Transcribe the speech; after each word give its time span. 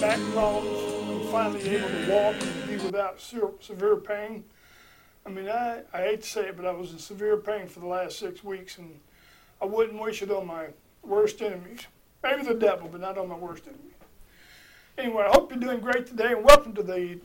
back 0.00 0.20
problems. 0.30 0.68
I'm 1.10 1.32
finally 1.32 1.68
able 1.70 1.88
to 1.88 2.12
walk 2.12 2.36
and 2.40 2.68
be 2.68 2.76
without 2.76 3.20
severe 3.20 3.96
pain. 3.96 4.44
I 5.26 5.30
mean, 5.30 5.48
I, 5.48 5.80
I 5.92 6.02
hate 6.02 6.22
to 6.22 6.28
say 6.28 6.42
it, 6.42 6.56
but 6.56 6.66
I 6.66 6.70
was 6.70 6.92
in 6.92 6.98
severe 6.98 7.36
pain 7.36 7.66
for 7.66 7.80
the 7.80 7.86
last 7.86 8.16
six 8.16 8.44
weeks, 8.44 8.78
and 8.78 9.00
I 9.60 9.64
wouldn't 9.64 10.00
wish 10.00 10.22
it 10.22 10.30
on 10.30 10.46
my 10.46 10.66
worst 11.02 11.42
enemies. 11.42 11.80
Maybe 12.22 12.44
the 12.44 12.54
devil, 12.54 12.88
but 12.88 13.00
not 13.00 13.18
on 13.18 13.28
my 13.28 13.34
worst 13.34 13.64
enemy. 13.66 13.90
Anyway, 14.96 15.24
I 15.24 15.30
hope 15.30 15.50
you're 15.50 15.58
doing 15.58 15.80
great 15.80 16.06
today, 16.06 16.32
and 16.32 16.44
welcome 16.44 16.74
to 16.74 16.82
the 16.84 17.18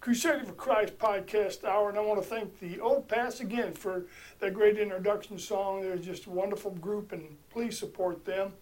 Crusading 0.00 0.46
for 0.46 0.52
Christ 0.52 0.98
podcast 0.98 1.64
hour. 1.64 1.88
And 1.88 1.98
I 1.98 2.02
want 2.02 2.22
to 2.22 2.28
thank 2.28 2.60
the 2.60 2.78
Old 2.78 3.08
Paths 3.08 3.40
again 3.40 3.72
for 3.72 4.04
that 4.38 4.54
great 4.54 4.78
introduction 4.78 5.40
song. 5.40 5.82
They're 5.82 5.96
just 5.96 6.26
a 6.26 6.30
wonderful 6.30 6.70
group, 6.70 7.10
and 7.10 7.36
please 7.50 7.76
support 7.76 8.24
them 8.24 8.52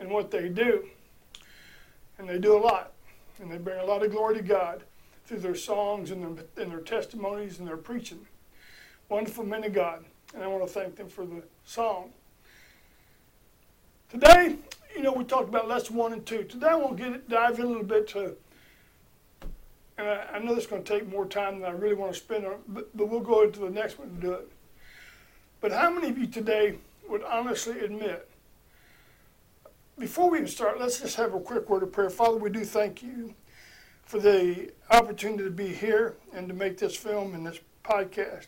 and 0.00 0.10
what 0.10 0.32
they 0.32 0.48
do. 0.48 0.88
And 2.18 2.28
they 2.28 2.38
do 2.38 2.56
a 2.56 2.58
lot, 2.58 2.92
and 3.40 3.50
they 3.50 3.58
bring 3.58 3.78
a 3.78 3.84
lot 3.84 4.02
of 4.02 4.10
glory 4.10 4.36
to 4.36 4.42
God 4.42 4.82
through 5.26 5.38
their 5.38 5.54
songs 5.54 6.10
and 6.10 6.22
their, 6.22 6.44
and 6.62 6.72
their 6.72 6.80
testimonies 6.80 7.58
and 7.58 7.68
their 7.68 7.76
preaching. 7.76 8.26
Wonderful 9.08 9.44
men 9.44 9.64
of 9.64 9.72
God, 9.72 10.04
and 10.34 10.42
I 10.42 10.46
want 10.48 10.66
to 10.66 10.72
thank 10.72 10.96
them 10.96 11.08
for 11.08 11.24
the 11.24 11.42
song. 11.64 12.10
Today, 14.10 14.56
you 14.96 15.02
know, 15.02 15.12
we 15.12 15.24
talked 15.24 15.48
about 15.48 15.68
lesson 15.68 15.96
one 15.96 16.12
and 16.12 16.24
two. 16.24 16.42
Today, 16.44 16.68
I 16.68 16.74
want 16.74 16.96
to 16.96 17.10
get 17.10 17.28
dive 17.28 17.58
in 17.58 17.66
a 17.66 17.68
little 17.68 17.84
bit 17.84 18.08
to, 18.08 18.34
and 19.98 20.08
I, 20.08 20.26
I 20.34 20.38
know 20.38 20.54
this 20.54 20.64
is 20.64 20.70
going 20.70 20.82
to 20.82 20.98
take 20.98 21.08
more 21.08 21.26
time 21.26 21.60
than 21.60 21.68
I 21.68 21.72
really 21.72 21.94
want 21.94 22.12
to 22.12 22.18
spend 22.18 22.46
on 22.46 22.56
but, 22.68 22.96
but 22.96 23.08
we'll 23.08 23.20
go 23.20 23.42
into 23.42 23.60
the 23.60 23.70
next 23.70 23.98
one 23.98 24.08
and 24.08 24.20
do 24.20 24.32
it. 24.32 24.50
But 25.60 25.72
how 25.72 25.90
many 25.90 26.08
of 26.08 26.18
you 26.18 26.26
today 26.26 26.78
would 27.08 27.22
honestly 27.22 27.80
admit 27.80 28.27
before 29.98 30.30
we 30.30 30.38
even 30.38 30.48
start, 30.48 30.80
let's 30.80 31.00
just 31.00 31.16
have 31.16 31.34
a 31.34 31.40
quick 31.40 31.68
word 31.68 31.82
of 31.82 31.92
prayer. 31.92 32.10
Father, 32.10 32.36
we 32.36 32.50
do 32.50 32.64
thank 32.64 33.02
you 33.02 33.34
for 34.04 34.18
the 34.20 34.70
opportunity 34.90 35.44
to 35.44 35.50
be 35.50 35.68
here 35.68 36.16
and 36.32 36.48
to 36.48 36.54
make 36.54 36.78
this 36.78 36.96
film 36.96 37.34
and 37.34 37.46
this 37.46 37.60
podcast. 37.84 38.46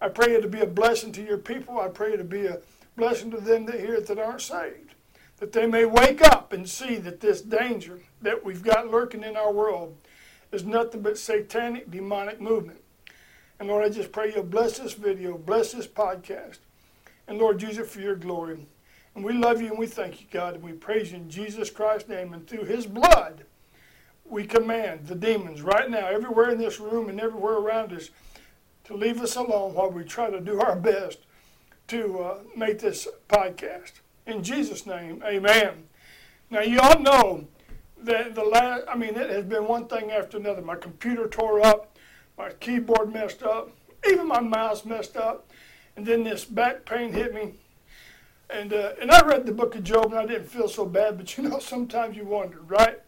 I 0.00 0.08
pray 0.08 0.34
it 0.34 0.42
to 0.42 0.48
be 0.48 0.60
a 0.60 0.66
blessing 0.66 1.10
to 1.12 1.22
your 1.24 1.38
people. 1.38 1.80
I 1.80 1.88
pray 1.88 2.12
it 2.12 2.18
to 2.18 2.24
be 2.24 2.46
a 2.46 2.60
blessing 2.96 3.30
to 3.32 3.38
them 3.38 3.64
that 3.66 3.80
hear 3.80 3.94
it 3.94 4.06
that 4.06 4.18
aren't 4.18 4.42
saved. 4.42 4.94
That 5.38 5.52
they 5.52 5.66
may 5.66 5.84
wake 5.84 6.22
up 6.22 6.52
and 6.52 6.68
see 6.68 6.96
that 6.96 7.20
this 7.20 7.40
danger 7.40 8.00
that 8.22 8.44
we've 8.44 8.62
got 8.62 8.90
lurking 8.90 9.22
in 9.22 9.36
our 9.36 9.52
world 9.52 9.96
is 10.52 10.64
nothing 10.64 11.00
but 11.00 11.18
satanic, 11.18 11.90
demonic 11.90 12.40
movement. 12.40 12.80
And 13.58 13.68
Lord, 13.68 13.84
I 13.84 13.88
just 13.88 14.12
pray 14.12 14.32
you'll 14.32 14.44
bless 14.44 14.78
this 14.78 14.94
video, 14.94 15.38
bless 15.38 15.72
this 15.72 15.86
podcast. 15.86 16.58
And 17.26 17.38
Lord, 17.38 17.62
use 17.62 17.78
it 17.78 17.86
for 17.86 18.00
your 18.00 18.16
glory. 18.16 18.66
And 19.18 19.26
we 19.26 19.32
love 19.32 19.60
you 19.60 19.70
and 19.70 19.78
we 19.78 19.88
thank 19.88 20.20
you, 20.20 20.28
God, 20.30 20.54
and 20.54 20.62
we 20.62 20.70
praise 20.70 21.10
you 21.10 21.16
in 21.16 21.28
Jesus 21.28 21.70
Christ's 21.70 22.08
name. 22.08 22.32
And 22.32 22.46
through 22.46 22.66
his 22.66 22.86
blood, 22.86 23.42
we 24.24 24.46
command 24.46 25.08
the 25.08 25.16
demons 25.16 25.60
right 25.60 25.90
now, 25.90 26.06
everywhere 26.06 26.50
in 26.50 26.58
this 26.58 26.78
room 26.78 27.08
and 27.08 27.20
everywhere 27.20 27.54
around 27.54 27.92
us, 27.92 28.10
to 28.84 28.94
leave 28.94 29.20
us 29.20 29.34
alone 29.34 29.74
while 29.74 29.90
we 29.90 30.04
try 30.04 30.30
to 30.30 30.40
do 30.40 30.60
our 30.60 30.76
best 30.76 31.18
to 31.88 32.20
uh, 32.20 32.38
make 32.56 32.78
this 32.78 33.08
podcast. 33.28 33.94
In 34.24 34.44
Jesus' 34.44 34.86
name, 34.86 35.20
amen. 35.26 35.88
Now, 36.48 36.60
you 36.60 36.78
all 36.78 37.00
know 37.00 37.48
that 38.00 38.36
the 38.36 38.44
last, 38.44 38.84
I 38.88 38.94
mean, 38.94 39.16
it 39.16 39.30
has 39.30 39.44
been 39.44 39.66
one 39.66 39.88
thing 39.88 40.12
after 40.12 40.36
another. 40.36 40.62
My 40.62 40.76
computer 40.76 41.26
tore 41.26 41.66
up, 41.66 41.98
my 42.38 42.50
keyboard 42.50 43.12
messed 43.12 43.42
up, 43.42 43.72
even 44.08 44.28
my 44.28 44.38
mouse 44.38 44.84
messed 44.84 45.16
up, 45.16 45.50
and 45.96 46.06
then 46.06 46.22
this 46.22 46.44
back 46.44 46.84
pain 46.84 47.12
hit 47.12 47.34
me. 47.34 47.54
And, 48.50 48.72
uh, 48.72 48.92
and 49.00 49.10
I 49.10 49.24
read 49.26 49.44
the 49.44 49.52
book 49.52 49.74
of 49.74 49.84
Job 49.84 50.06
and 50.06 50.14
I 50.14 50.26
didn't 50.26 50.48
feel 50.48 50.68
so 50.68 50.86
bad, 50.86 51.18
but 51.18 51.36
you 51.36 51.44
know, 51.48 51.58
sometimes 51.58 52.16
you 52.16 52.24
wonder, 52.24 52.60
right? 52.60 52.98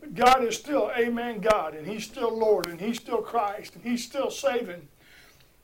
But 0.00 0.14
God 0.14 0.44
is 0.44 0.56
still, 0.56 0.92
amen, 0.96 1.40
God, 1.40 1.74
and 1.74 1.86
He's 1.86 2.04
still 2.04 2.36
Lord, 2.36 2.66
and 2.66 2.80
He's 2.80 2.96
still 2.96 3.20
Christ, 3.20 3.74
and 3.74 3.84
He's 3.84 4.04
still 4.04 4.30
saving, 4.30 4.86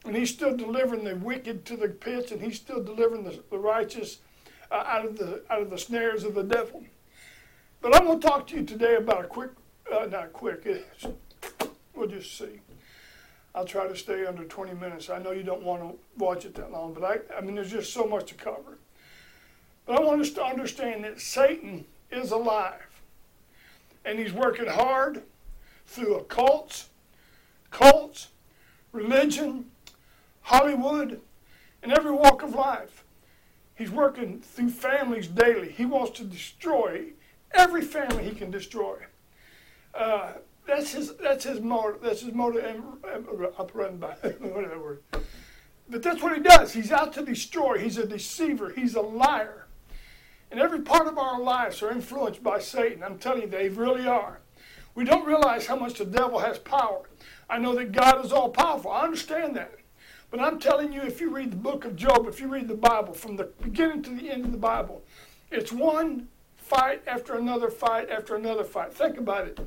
and 0.05 0.17
He's 0.17 0.31
still 0.31 0.57
delivering 0.57 1.05
the 1.05 1.15
wicked 1.15 1.65
to 1.67 1.77
the 1.77 1.89
pits, 1.89 2.33
and 2.33 2.43
He's 2.43 2.57
still 2.57 2.83
delivering 2.83 3.23
the, 3.23 3.41
the 3.51 3.59
righteous 3.59 4.19
uh, 4.73 4.83
out, 4.87 5.05
of 5.05 5.17
the, 5.17 5.43
out 5.49 5.63
of 5.63 5.71
the 5.71 5.79
snares 5.79 6.25
of 6.25 6.35
the 6.35 6.43
devil. 6.43 6.83
But 7.81 7.95
I'm 7.95 8.07
going 8.07 8.19
to 8.19 8.27
talk 8.27 8.49
to 8.49 8.57
you 8.57 8.65
today 8.65 8.97
about 8.97 9.27
a 9.27 9.29
quick, 9.29 9.51
uh, 9.93 10.07
not 10.07 10.33
quick, 10.33 10.67
we'll 11.95 12.09
just 12.09 12.37
see. 12.37 12.61
I'll 13.55 13.65
try 13.65 13.87
to 13.87 13.95
stay 13.95 14.27
under 14.27 14.43
20 14.43 14.75
minutes. 14.75 15.11
I 15.11 15.19
know 15.19 15.31
you 15.31 15.45
don't 15.45 15.63
want 15.63 15.83
to 15.83 15.97
watch 16.19 16.45
it 16.45 16.57
that 16.57 16.73
long, 16.73 16.93
but 16.93 17.05
I, 17.05 17.37
I 17.39 17.41
mean, 17.41 17.55
there's 17.55 17.71
just 17.71 17.93
so 17.93 18.05
much 18.05 18.27
to 18.31 18.35
cover. 18.35 18.79
But 19.87 20.01
I 20.01 20.01
want 20.01 20.21
us 20.21 20.31
to 20.31 20.45
understand 20.45 21.05
that 21.05 21.21
Satan 21.21 21.85
is 22.11 22.31
alive. 22.31 23.01
And 24.05 24.19
he's 24.19 24.33
working 24.33 24.67
hard 24.67 25.23
through 25.87 26.19
occults, 26.19 26.87
cults, 27.71 28.29
religion, 28.93 29.67
Hollywood, 30.43 31.21
and 31.83 31.93
every 31.93 32.13
walk 32.13 32.43
of 32.43 32.55
life. 32.55 33.05
He's 33.75 33.91
working 33.91 34.41
through 34.41 34.71
families 34.71 35.27
daily. 35.27 35.71
He 35.71 35.85
wants 35.85 36.13
to 36.19 36.25
destroy 36.25 37.13
every 37.53 37.83
family 37.83 38.25
he 38.25 38.35
can 38.35 38.51
destroy. 38.51 38.97
Uh, 39.95 40.33
that's 40.67 40.93
his. 40.93 41.15
That's 41.17 41.45
his 41.45 41.61
motive. 41.61 42.01
That's 42.03 42.23
his 42.23 42.33
motive. 42.33 42.83
Operandi, 43.59 44.07
whatever. 44.41 45.01
But 45.89 46.03
that's 46.03 46.23
what 46.23 46.35
he 46.37 46.43
does. 46.43 46.73
He's 46.73 46.91
out 46.91 47.13
to 47.15 47.23
destroy. 47.25 47.79
He's 47.79 47.99
a 47.99 48.07
deceiver. 48.07 48.71
He's 48.71 48.95
a 48.95 49.03
liar. 49.03 49.64
And 50.51 50.61
every 50.61 50.81
part 50.81 51.07
of 51.07 51.19
our 51.19 51.41
lives 51.41 51.83
are 51.83 51.91
influenced 51.91 52.43
by 52.43 52.59
Satan. 52.61 53.03
I'm 53.03 53.19
telling 53.19 53.43
you, 53.43 53.49
they 53.49 53.69
really 53.69 54.07
are. 54.07 54.39
We 54.95 55.05
don't 55.05 55.27
realize 55.27 55.67
how 55.67 55.77
much 55.77 55.99
the 55.99 56.05
devil 56.05 56.39
has 56.39 56.59
power. 56.59 57.03
I 57.51 57.59
know 57.59 57.75
that 57.75 57.93
God 57.93 58.25
is 58.25 58.33
all 58.33 58.49
powerful. 58.49 58.91
I 58.91 59.03
understand 59.03 59.57
that. 59.57 59.73
But 60.31 60.41
I'm 60.41 60.59
telling 60.59 60.93
you, 60.93 61.03
if 61.03 61.21
you 61.21 61.31
read 61.31 61.53
the 61.53 61.57
book 61.57 61.85
of 61.85 61.97
Job, 61.97 62.27
if 62.27 62.41
you 62.41 62.49
read 62.49 62.69
the 62.69 62.75
Bible 62.75 63.15
from 63.15 63.37
the 63.37 63.51
beginning 63.63 64.03
to 64.03 64.11
the 64.11 64.31
end 64.31 64.45
of 64.45 64.53
the 64.53 64.59
Bible, 64.59 65.03
it's 65.51 65.73
one 65.73 66.29
fight 66.57 67.03
after 67.07 67.37
another 67.37 67.71
fight 67.71 68.11
after 68.11 68.35
another 68.35 68.65
fight. 68.65 68.93
Think 68.93 69.19
about 69.19 69.47
it. 69.47 69.61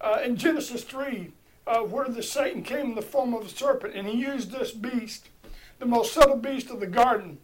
Uh, 0.00 0.20
in 0.24 0.36
Genesis 0.36 0.82
3, 0.82 1.30
uh, 1.66 1.80
where 1.80 2.08
the 2.08 2.22
Satan 2.22 2.62
came 2.62 2.86
in 2.86 2.94
the 2.94 3.02
form 3.02 3.34
of 3.34 3.46
a 3.46 3.48
serpent, 3.48 3.94
and 3.94 4.08
he 4.08 4.18
used 4.18 4.50
this 4.50 4.72
beast, 4.72 5.28
the 5.78 5.86
most 5.86 6.12
subtle 6.12 6.36
beast 6.36 6.70
of 6.70 6.80
the 6.80 6.86
garden, 6.86 7.38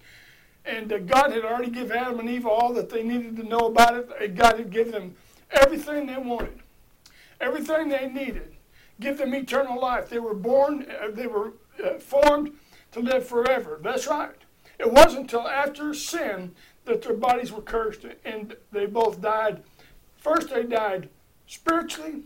and 0.69 0.93
uh, 0.93 0.99
God 0.99 1.33
had 1.33 1.45
already 1.45 1.71
given 1.71 1.97
Adam 1.97 2.21
and 2.21 2.29
Eve 2.29 2.47
all 2.47 2.73
that 2.75 2.91
they 2.91 3.03
needed 3.03 3.37
to 3.37 3.43
know 3.43 3.67
about 3.67 4.06
it. 4.21 4.34
God 4.37 4.59
had 4.59 4.71
given 4.71 4.93
them 4.93 5.17
everything 5.51 6.06
they 6.06 6.19
wanted, 6.19 6.61
everything 7.41 7.89
they 7.89 8.09
needed. 8.09 8.55
Give 9.01 9.17
them 9.17 9.34
eternal 9.34 9.81
life. 9.81 10.11
They 10.11 10.19
were 10.19 10.34
born, 10.34 10.87
uh, 11.03 11.11
they 11.11 11.27
were 11.27 11.55
uh, 11.83 11.99
formed 11.99 12.53
to 12.93 13.01
live 13.01 13.27
forever. 13.27 13.81
That's 13.83 14.06
right. 14.06 14.34
It 14.79 14.93
wasn't 14.93 15.23
until 15.23 15.49
after 15.49 15.95
sin 15.95 16.55
that 16.85 17.03
their 17.03 17.15
bodies 17.15 17.50
were 17.50 17.62
cursed 17.62 18.05
and 18.25 18.56
they 18.71 18.87
both 18.87 19.21
died. 19.21 19.62
First, 20.17 20.50
they 20.50 20.65
died 20.65 21.09
spiritually, 21.47 22.25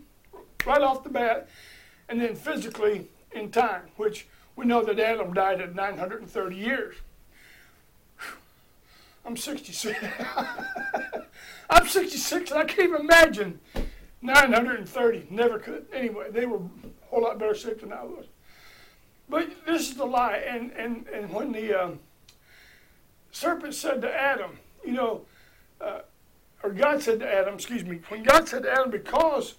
right 0.65 0.81
off 0.81 1.03
the 1.03 1.09
bat, 1.09 1.47
and 2.09 2.19
then 2.19 2.35
physically 2.35 3.09
in 3.31 3.51
time, 3.51 3.83
which 3.95 4.27
we 4.55 4.65
know 4.65 4.83
that 4.83 4.99
Adam 4.99 5.33
died 5.33 5.61
at 5.61 5.75
930 5.75 6.55
years. 6.55 6.95
I'm 9.25 9.37
66. 9.37 9.97
I'm 11.69 11.87
66 11.87 12.51
and 12.51 12.59
I 12.59 12.65
can't 12.65 12.89
even 12.89 13.01
imagine 13.01 13.59
930. 14.21 15.27
Never 15.29 15.59
could. 15.59 15.85
Anyway, 15.93 16.27
they 16.31 16.45
were 16.45 16.57
a 16.57 17.07
whole 17.07 17.23
lot 17.23 17.39
better 17.39 17.55
shape 17.55 17.81
than 17.81 17.93
I 17.93 18.03
was. 18.03 18.25
But 19.29 19.49
this 19.65 19.89
is 19.89 19.95
the 19.95 20.05
lie. 20.05 20.43
And, 20.47 20.71
and, 20.71 21.07
and 21.07 21.31
when 21.31 21.51
the 21.51 21.73
um, 21.73 21.99
serpent 23.31 23.73
said 23.73 24.01
to 24.01 24.13
Adam, 24.13 24.59
you 24.85 24.93
know, 24.93 25.21
uh, 25.79 25.99
or 26.61 26.71
God 26.71 27.01
said 27.01 27.19
to 27.19 27.33
Adam, 27.33 27.55
excuse 27.55 27.83
me, 27.83 28.01
when 28.09 28.23
God 28.23 28.47
said 28.47 28.63
to 28.63 28.71
Adam, 28.71 28.91
because, 28.91 29.55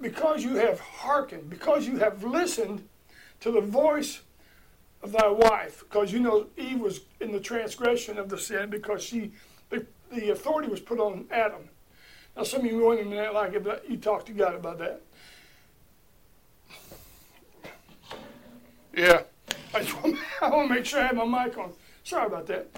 because 0.00 0.44
you 0.44 0.56
have 0.56 0.78
hearkened, 0.80 1.50
because 1.50 1.86
you 1.86 1.98
have 1.98 2.22
listened 2.22 2.88
to 3.40 3.50
the 3.50 3.60
voice 3.60 4.20
of 5.02 5.12
thy 5.12 5.28
wife, 5.28 5.80
because 5.80 6.12
you 6.12 6.20
know 6.20 6.46
Eve 6.56 6.80
was 6.80 7.00
in 7.20 7.32
the 7.32 7.40
transgression 7.40 8.18
of 8.18 8.28
the 8.28 8.38
sin 8.38 8.68
because 8.70 9.02
she 9.02 9.32
the, 9.70 9.86
the 10.10 10.30
authority 10.30 10.68
was 10.68 10.80
put 10.80 10.98
on 10.98 11.26
Adam. 11.30 11.68
Now 12.36 12.42
some 12.42 12.60
of 12.60 12.66
you 12.66 12.84
women 12.84 13.10
not 13.10 13.34
like 13.34 13.54
it, 13.54 13.64
but 13.64 13.88
you 13.88 13.96
talk 13.96 14.26
to 14.26 14.32
God 14.32 14.54
about 14.54 14.78
that. 14.78 15.02
Yeah, 18.96 19.22
I, 19.74 20.16
I 20.42 20.48
want 20.50 20.68
to 20.68 20.74
make 20.74 20.84
sure 20.84 21.00
I 21.00 21.06
have 21.06 21.16
my 21.16 21.44
mic 21.44 21.56
on. 21.56 21.72
Sorry 22.02 22.26
about 22.26 22.46
that. 22.46 22.68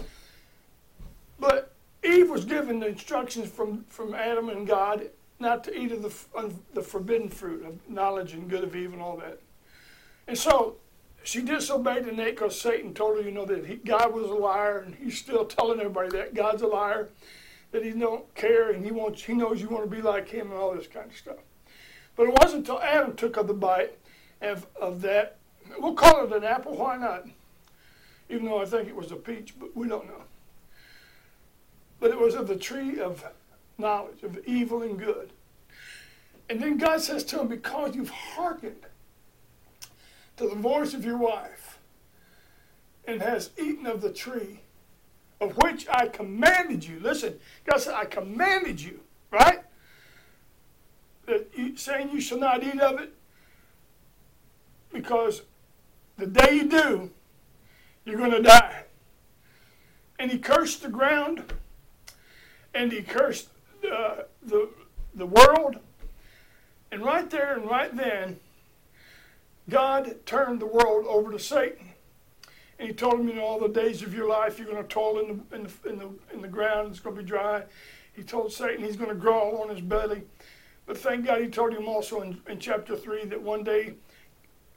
But 1.38 1.72
Eve 2.04 2.28
was 2.28 2.44
given 2.44 2.80
the 2.80 2.88
instructions 2.88 3.48
from, 3.48 3.84
from 3.88 4.14
Adam 4.14 4.48
and 4.48 4.66
God 4.66 5.08
not 5.38 5.64
to 5.64 5.78
eat 5.78 5.92
of 5.92 6.02
the, 6.02 6.52
the 6.74 6.82
forbidden 6.82 7.30
fruit 7.30 7.64
of 7.64 7.78
knowledge 7.88 8.34
and 8.34 8.48
good 8.48 8.64
of 8.64 8.76
evil 8.76 8.94
and 8.94 9.02
all 9.02 9.16
that. 9.16 9.40
And 10.28 10.36
so 10.36 10.76
she 11.22 11.42
disobeyed 11.42 12.04
the 12.04 12.12
Nate 12.12 12.36
because 12.36 12.60
Satan 12.60 12.94
told 12.94 13.18
her, 13.18 13.22
you 13.22 13.30
know, 13.30 13.44
that 13.44 13.66
he, 13.66 13.76
God 13.76 14.12
was 14.14 14.24
a 14.24 14.34
liar, 14.34 14.78
and 14.78 14.94
he's 14.94 15.18
still 15.18 15.44
telling 15.44 15.78
everybody 15.78 16.08
that 16.10 16.34
God's 16.34 16.62
a 16.62 16.66
liar. 16.66 17.08
that 17.72 17.84
he 17.84 17.90
don't 17.90 18.34
care 18.34 18.70
and 18.70 18.84
he 18.84 18.90
wants 18.90 19.22
he 19.22 19.32
knows 19.32 19.60
you 19.60 19.68
want 19.68 19.88
to 19.88 19.96
be 19.96 20.02
like 20.02 20.28
him 20.28 20.50
and 20.50 20.58
all 20.58 20.74
this 20.74 20.86
kind 20.86 21.10
of 21.10 21.16
stuff. 21.16 21.36
But 22.16 22.26
it 22.26 22.34
wasn't 22.42 22.68
until 22.68 22.80
Adam 22.80 23.14
took 23.14 23.36
of 23.36 23.46
the 23.46 23.54
bite 23.54 23.96
of, 24.40 24.66
of 24.80 25.02
that. 25.02 25.36
We'll 25.78 25.94
call 25.94 26.24
it 26.24 26.32
an 26.32 26.44
apple. 26.44 26.76
Why 26.76 26.96
not? 26.96 27.26
Even 28.28 28.46
though 28.46 28.60
I 28.60 28.64
think 28.64 28.88
it 28.88 28.96
was 28.96 29.12
a 29.12 29.16
peach, 29.16 29.54
but 29.58 29.76
we 29.76 29.88
don't 29.88 30.06
know. 30.06 30.22
But 32.00 32.10
it 32.10 32.18
was 32.18 32.34
of 32.34 32.48
the 32.48 32.56
tree 32.56 32.98
of 32.98 33.24
knowledge 33.78 34.22
of 34.22 34.38
evil 34.46 34.82
and 34.82 34.98
good. 34.98 35.30
And 36.48 36.60
then 36.60 36.76
God 36.78 37.00
says 37.00 37.24
to 37.24 37.40
him, 37.40 37.48
Because 37.48 37.94
you've 37.94 38.10
hearkened 38.10 38.84
to 40.40 40.48
the 40.48 40.54
voice 40.54 40.94
of 40.94 41.04
your 41.04 41.18
wife 41.18 41.78
and 43.04 43.20
has 43.20 43.50
eaten 43.58 43.86
of 43.86 44.00
the 44.00 44.10
tree 44.10 44.60
of 45.38 45.54
which 45.58 45.86
I 45.86 46.06
commanded 46.06 46.82
you. 46.82 46.98
Listen, 46.98 47.38
God 47.64 47.78
said, 47.78 47.92
I 47.92 48.06
commanded 48.06 48.80
you, 48.80 49.00
right? 49.30 49.60
That 51.26 51.50
you, 51.54 51.76
saying 51.76 52.08
you 52.10 52.22
shall 52.22 52.38
not 52.38 52.62
eat 52.64 52.80
of 52.80 52.98
it 53.00 53.12
because 54.90 55.42
the 56.16 56.26
day 56.26 56.54
you 56.54 56.68
do, 56.70 57.10
you're 58.06 58.16
going 58.16 58.30
to 58.30 58.40
die. 58.40 58.84
And 60.18 60.30
he 60.30 60.38
cursed 60.38 60.82
the 60.82 60.88
ground 60.88 61.52
and 62.72 62.90
he 62.90 63.02
cursed 63.02 63.50
uh, 63.84 64.22
the, 64.42 64.70
the 65.14 65.26
world. 65.26 65.76
And 66.90 67.04
right 67.04 67.28
there 67.28 67.58
and 67.58 67.68
right 67.70 67.94
then, 67.94 68.40
God 69.70 70.26
turned 70.26 70.60
the 70.60 70.66
world 70.66 71.06
over 71.06 71.32
to 71.32 71.38
Satan. 71.38 71.86
And 72.78 72.88
he 72.88 72.94
told 72.94 73.20
him, 73.20 73.28
you 73.28 73.34
know, 73.34 73.44
all 73.44 73.60
the 73.60 73.68
days 73.68 74.02
of 74.02 74.14
your 74.14 74.28
life 74.28 74.58
you're 74.58 74.70
going 74.70 74.82
to 74.82 74.88
toil 74.88 75.18
in 75.20 75.44
the, 75.50 75.56
in 75.56 75.62
the, 75.64 75.88
in 75.88 75.98
the, 75.98 76.34
in 76.34 76.42
the 76.42 76.48
ground, 76.48 76.88
it's 76.90 77.00
going 77.00 77.14
to 77.14 77.22
be 77.22 77.28
dry. 77.28 77.62
He 78.14 78.22
told 78.22 78.52
Satan 78.52 78.84
he's 78.84 78.96
going 78.96 79.14
to 79.14 79.20
crawl 79.20 79.62
on 79.62 79.68
his 79.68 79.80
belly. 79.80 80.22
But 80.86 80.98
thank 80.98 81.26
God 81.26 81.40
he 81.40 81.48
told 81.48 81.72
him 81.72 81.86
also 81.86 82.22
in, 82.22 82.40
in 82.48 82.58
chapter 82.58 82.96
3 82.96 83.26
that 83.26 83.40
one 83.40 83.62
day 83.62 83.94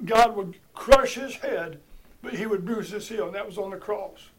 God 0.05 0.35
would 0.35 0.57
crush 0.73 1.15
his 1.15 1.35
head, 1.35 1.79
but 2.21 2.33
he 2.33 2.45
would 2.45 2.65
bruise 2.65 2.89
his 2.89 3.07
heel, 3.07 3.27
and 3.27 3.35
that 3.35 3.45
was 3.45 3.57
on 3.57 3.71
the 3.71 3.77
cross. 3.77 4.29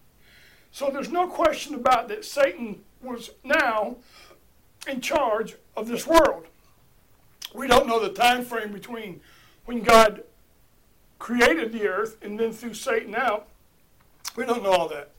So 0.70 0.90
there's 0.90 1.10
no 1.10 1.26
question 1.26 1.74
about 1.74 2.08
that 2.08 2.24
Satan 2.24 2.80
was 3.02 3.30
now 3.42 3.96
in 4.86 5.00
charge 5.00 5.56
of 5.76 5.88
this 5.88 6.06
world. 6.06 6.46
We 7.54 7.66
don't 7.66 7.86
know 7.86 8.00
the 8.00 8.10
time 8.10 8.44
frame 8.44 8.72
between 8.72 9.20
when 9.64 9.82
God 9.82 10.22
created 11.24 11.72
the 11.72 11.88
earth 11.88 12.18
and 12.20 12.38
then 12.38 12.52
threw 12.52 12.74
Satan 12.74 13.14
out. 13.14 13.48
We 14.36 14.44
don't 14.44 14.62
know 14.62 14.72
all 14.72 14.88
that. 14.88 15.10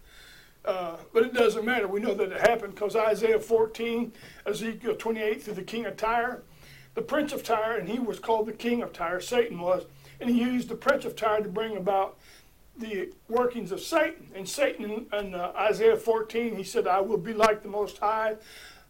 Uh, 0.64 0.98
but 1.12 1.24
it 1.24 1.34
doesn't 1.34 1.66
matter. 1.66 1.88
We 1.88 2.00
know 2.00 2.14
that 2.14 2.32
it 2.32 2.42
happened 2.42 2.76
because 2.76 2.96
Isaiah 2.96 3.40
14, 3.40 4.12
Ezekiel 4.46 4.98
28 4.98 5.42
through 5.42 5.56
the 5.56 5.64
king 5.64 5.88
of 5.88 5.98
Tyre, 5.98 6.44
the 6.94 7.02
prince 7.02 7.34
of 7.34 7.42
Tyre, 7.42 7.80
and 7.80 7.90
he 7.90 7.98
was 7.98 8.20
called 8.20 8.46
the 8.46 8.54
king 8.54 8.84
of 8.84 8.94
Tyre, 8.94 9.20
Satan 9.20 9.60
was, 9.60 9.86
and 10.20 10.30
he 10.30 10.38
used 10.38 10.70
the 10.70 10.76
prince 10.76 11.06
of 11.06 11.16
Tyre 11.16 11.42
to 11.42 11.50
bring 11.50 11.76
about 11.76 12.20
the 12.78 13.12
workings 13.28 13.72
of 13.72 13.80
Satan. 13.80 14.28
And 14.36 14.48
Satan 14.48 15.08
in, 15.12 15.34
uh, 15.34 15.54
Isaiah 15.58 15.98
14, 15.98 16.56
he 16.56 16.64
said, 16.64 16.86
I 16.86 17.00
will 17.00 17.18
be 17.18 17.34
like 17.34 17.64
the 17.64 17.70
Most 17.70 17.98
High. 17.98 18.36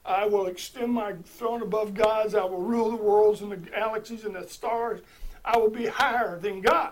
I 0.06 0.26
will 0.26 0.48
extend 0.48 0.92
my 0.92 1.14
throne 1.24 1.62
above 1.62 1.94
God's. 1.94 2.36
I 2.36 2.44
will 2.44 2.62
rule 2.62 2.92
the 2.92 2.98
worlds 2.98 3.40
and 3.40 3.54
the 3.54 3.56
galaxies 3.56 4.26
and 4.26 4.36
the 4.36 4.46
stars. 4.50 5.00
I 5.46 5.56
will 5.56 5.70
be 5.70 5.86
higher 5.86 6.38
than 6.40 6.60
God. 6.60 6.92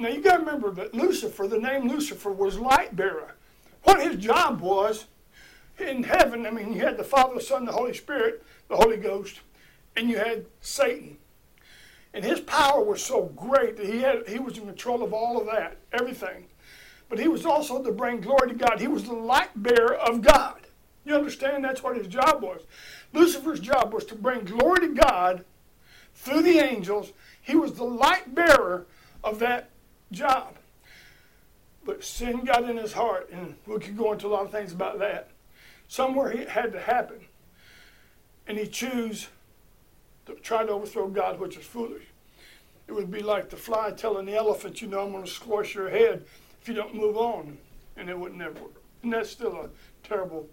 Now 0.00 0.08
you 0.08 0.22
got 0.22 0.38
to 0.38 0.38
remember 0.38 0.70
that 0.70 0.94
Lucifer, 0.94 1.46
the 1.46 1.58
name 1.58 1.86
Lucifer, 1.86 2.32
was 2.32 2.58
light 2.58 2.96
bearer. 2.96 3.36
What 3.82 4.00
his 4.00 4.16
job 4.16 4.62
was 4.62 5.04
in 5.78 6.02
heaven, 6.02 6.46
I 6.46 6.50
mean, 6.50 6.72
you 6.72 6.80
had 6.80 6.96
the 6.96 7.04
Father, 7.04 7.34
the 7.34 7.40
Son, 7.42 7.66
the 7.66 7.72
Holy 7.72 7.92
Spirit, 7.92 8.42
the 8.68 8.76
Holy 8.76 8.96
Ghost, 8.96 9.40
and 9.96 10.08
you 10.08 10.16
had 10.16 10.46
Satan. 10.62 11.18
And 12.14 12.24
his 12.24 12.40
power 12.40 12.82
was 12.82 13.04
so 13.04 13.24
great 13.36 13.76
that 13.76 13.86
he 13.86 14.00
had 14.00 14.26
he 14.26 14.38
was 14.38 14.56
in 14.56 14.64
control 14.64 15.02
of 15.02 15.12
all 15.12 15.38
of 15.38 15.46
that, 15.46 15.76
everything. 15.92 16.46
But 17.10 17.18
he 17.18 17.28
was 17.28 17.44
also 17.44 17.82
to 17.82 17.92
bring 17.92 18.22
glory 18.22 18.48
to 18.48 18.54
God. 18.54 18.80
He 18.80 18.88
was 18.88 19.04
the 19.04 19.12
light 19.12 19.50
bearer 19.54 19.96
of 19.96 20.22
God. 20.22 20.66
You 21.04 21.14
understand? 21.14 21.62
That's 21.62 21.82
what 21.82 21.96
his 21.96 22.06
job 22.06 22.42
was. 22.42 22.62
Lucifer's 23.12 23.60
job 23.60 23.92
was 23.92 24.04
to 24.06 24.14
bring 24.14 24.44
glory 24.44 24.80
to 24.80 24.94
God 24.94 25.44
through 26.14 26.42
the 26.42 26.58
angels. 26.58 27.12
He 27.42 27.54
was 27.54 27.74
the 27.74 27.84
light 27.84 28.34
bearer 28.34 28.86
of 29.22 29.38
that 29.40 29.70
job. 30.12 30.56
But 31.84 32.04
sin 32.04 32.44
got 32.44 32.68
in 32.68 32.76
his 32.76 32.92
heart, 32.92 33.30
and 33.32 33.54
we 33.66 33.78
could 33.78 33.96
go 33.96 34.12
into 34.12 34.26
a 34.26 34.28
lot 34.28 34.44
of 34.44 34.52
things 34.52 34.72
about 34.72 34.98
that. 34.98 35.30
Somewhere 35.88 36.30
it 36.30 36.48
had 36.48 36.72
to 36.72 36.80
happen. 36.80 37.20
And 38.46 38.58
he 38.58 38.66
chose 38.66 39.28
to 40.26 40.34
try 40.34 40.64
to 40.64 40.72
overthrow 40.72 41.08
God, 41.08 41.40
which 41.40 41.56
is 41.56 41.64
foolish. 41.64 42.04
It 42.86 42.92
would 42.92 43.10
be 43.10 43.20
like 43.20 43.50
the 43.50 43.56
fly 43.56 43.92
telling 43.92 44.26
the 44.26 44.34
elephant, 44.34 44.82
you 44.82 44.88
know, 44.88 45.00
I'm 45.04 45.12
going 45.12 45.24
to 45.24 45.30
squash 45.30 45.74
your 45.74 45.88
head 45.88 46.24
if 46.60 46.68
you 46.68 46.74
don't 46.74 46.94
move 46.94 47.16
on. 47.16 47.56
And 47.96 48.10
it 48.10 48.18
would 48.18 48.34
never 48.34 48.60
work. 48.60 48.82
And 49.02 49.12
that's 49.12 49.30
still 49.30 49.54
a 49.54 49.70
terrible 50.06 50.48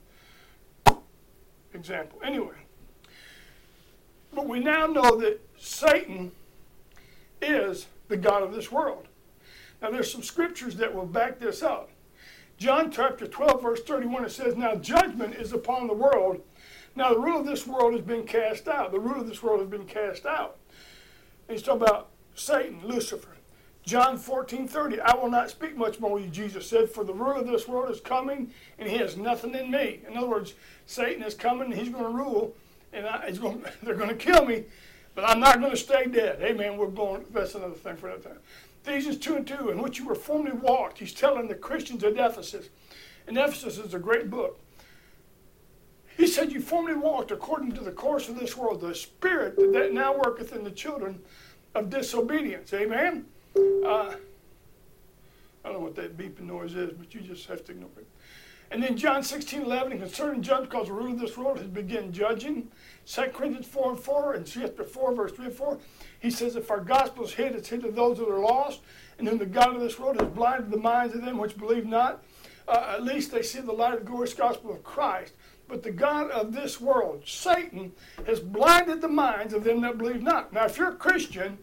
example. 1.74 2.20
Anyway, 2.24 2.56
but 4.34 4.48
we 4.48 4.60
now 4.60 4.86
know 4.86 5.16
that 5.18 5.40
Satan 5.58 6.32
is 7.42 7.88
the 8.08 8.18
God 8.18 8.44
of 8.44 8.54
this 8.54 8.72
world. 8.72 9.08
Now, 9.82 9.92
there's 9.92 10.12
some 10.12 10.24
scriptures 10.24 10.76
that 10.78 10.94
will 10.94 11.06
back 11.06 11.40
this 11.40 11.62
up. 11.62 11.90
John 12.58 12.90
chapter 12.90 13.28
12, 13.28 13.62
verse 13.62 13.84
31, 13.84 14.26
it 14.26 14.32
says, 14.32 14.56
Now 14.56 14.76
judgment 14.76 15.36
is 15.36 15.54
upon 15.54 15.86
the 15.86 15.94
world. 15.94 16.42
Now 16.96 17.14
the 17.14 17.20
rule 17.20 17.40
of 17.40 17.46
this 17.46 17.68
world 17.68 17.94
has 17.94 18.02
been 18.02 18.24
cast 18.24 18.68
out. 18.68 18.92
The 18.92 19.00
rule 19.00 19.22
of 19.22 19.28
this 19.28 19.44
world 19.44 19.60
has 19.60 19.70
been 19.70 19.86
cast 19.86 20.26
out. 20.26 20.58
And 21.48 21.56
he's 21.56 21.64
talking 21.64 21.84
about 21.84 22.10
Satan, 22.34 22.80
Lucifer. 22.84 23.30
John 23.86 24.18
14, 24.18 24.68
30, 24.68 25.00
I 25.00 25.16
will 25.16 25.30
not 25.30 25.50
speak 25.50 25.78
much 25.78 26.00
more, 26.00 26.20
Jesus 26.20 26.68
said, 26.68 26.90
for 26.90 27.06
the 27.06 27.14
ruler 27.14 27.36
of 27.36 27.48
this 27.48 27.70
world 27.70 27.90
is 27.90 28.02
coming, 28.02 28.52
and 28.78 28.90
he 28.90 28.98
has 28.98 29.16
nothing 29.16 29.56
in 29.56 29.72
me. 29.72 30.02
In 30.06 30.18
other 30.18 30.28
words, 30.28 30.56
Satan 30.88 31.24
is 31.24 31.34
coming, 31.34 31.72
and 31.72 31.80
he's 31.80 31.88
going 31.88 32.04
to 32.04 32.10
rule, 32.10 32.54
and 32.92 33.06
I, 33.06 33.32
going, 33.32 33.64
they're 33.84 33.96
going 33.96 34.10
to 34.10 34.16
kill 34.16 34.44
me, 34.44 34.66
but 35.16 35.24
I'm 35.24 35.40
not 35.40 35.60
going 35.60 35.72
to 35.72 35.78
stay 35.78 36.06
dead. 36.08 36.42
Amen. 36.42 36.76
We're 36.76 36.88
going, 36.88 37.26
that's 37.32 37.56
another 37.56 37.76
thing 37.76 37.96
for 37.96 38.10
another 38.10 38.24
time. 38.24 38.40
Ephesians 38.88 39.18
2 39.18 39.36
and 39.36 39.48
2, 39.48 39.70
in 39.70 39.82
which 39.82 40.00
you 40.00 40.06
were 40.06 40.16
formerly 40.16 40.56
walked. 40.56 41.00
He's 41.00 41.14
telling 41.14 41.50
the 41.50 41.56
Christians 41.56 42.06
at 42.06 42.14
Ephesus. 42.14 42.70
And 43.28 43.38
Ephesus 43.38 43.78
is 43.78 43.94
a 43.94 44.00
great 44.00 44.30
book. 44.30 44.60
He 46.16 46.26
said, 46.26 46.54
You 46.54 46.62
formerly 46.62 46.98
walked 46.98 47.32
according 47.32 47.74
to 47.74 47.82
the 47.82 47.92
course 47.92 48.30
of 48.30 48.40
this 48.40 48.56
world, 48.56 48.80
the 48.80 48.96
spirit 48.96 49.58
that 49.74 49.92
now 49.92 50.18
worketh 50.18 50.54
in 50.54 50.64
the 50.64 50.72
children 50.72 51.22
of 51.76 51.90
disobedience. 51.90 52.74
Amen? 52.74 53.26
Uh, 53.58 54.16
I 55.66 55.70
don't 55.70 55.74
know 55.74 55.80
what 55.80 55.96
that 55.96 56.18
beeping 56.18 56.48
noise 56.48 56.74
is, 56.74 56.94
but 56.94 57.14
you 57.14 57.20
just 57.20 57.46
have 57.48 57.66
to 57.66 57.74
ignore 57.74 57.90
it. 57.98 58.08
And 58.70 58.84
then 58.84 58.98
John 58.98 59.24
16, 59.24 59.62
11, 59.62 60.00
concerning 60.00 60.42
judge, 60.42 60.64
because 60.64 60.88
the 60.88 60.94
ruler 60.94 61.12
of 61.12 61.20
this 61.20 61.38
world 61.38 61.58
has 61.60 61.68
begun 61.68 62.12
judging. 62.12 62.70
2 63.06 63.22
Corinthians 63.34 63.68
4 63.68 63.92
and 63.92 64.00
4, 64.00 64.34
and 64.34 64.50
4, 64.50 65.16
verse 65.16 65.32
3 65.32 65.46
and 65.46 65.54
4, 65.54 65.80
he 66.20 66.30
says, 66.30 66.56
If 66.56 66.70
our 66.70 66.82
gospel 66.82 67.24
is 67.24 67.34
hid, 67.34 67.56
it's 67.56 67.70
hid 67.70 67.82
to 67.84 67.92
those 67.92 68.18
that 68.18 68.28
are 68.28 68.40
lost, 68.40 68.82
and 69.18 69.28
whom 69.28 69.38
the 69.38 69.46
God 69.46 69.76
of 69.76 69.82
this 69.82 69.98
world 69.98 70.20
has 70.20 70.30
blinded 70.30 70.70
the 70.70 70.78
minds 70.78 71.16
of 71.16 71.24
them 71.24 71.38
which 71.38 71.58
believe 71.58 71.86
not. 71.86 72.24
Uh, 72.68 72.96
at 72.96 73.04
least 73.04 73.32
they 73.32 73.42
see 73.42 73.62
the 73.62 73.72
light 73.72 73.94
of 73.94 74.00
the 74.00 74.06
glorious 74.06 74.34
gospel 74.34 74.72
of 74.72 74.84
Christ. 74.84 75.34
But 75.70 75.84
the 75.84 75.92
God 75.92 76.30
of 76.32 76.54
this 76.54 76.80
world, 76.82 77.24
Satan, 77.26 77.94
has 78.26 78.40
blinded 78.40 79.02
the 79.02 79.08
minds 79.08 79.54
of 79.54 79.64
them 79.64 79.82
that 79.82 79.98
believe 79.98 80.22
not. 80.22 80.52
Now, 80.52 80.66
if 80.66 80.78
you're 80.78 80.90
a 80.90 80.96
Christian, 80.96 81.58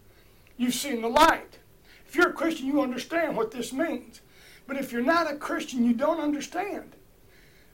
you've 0.56 0.74
seen 0.74 1.02
the 1.02 1.08
light. 1.08 1.58
If 2.06 2.14
you're 2.14 2.30
a 2.30 2.34
Christian, 2.34 2.66
you 2.66 2.80
understand 2.80 3.36
what 3.36 3.50
this 3.50 3.72
means. 3.72 4.20
But 4.66 4.76
if 4.76 4.92
you're 4.92 5.02
not 5.02 5.30
a 5.30 5.36
Christian, 5.36 5.84
you 5.84 5.92
don't 5.92 6.20
understand 6.20 6.96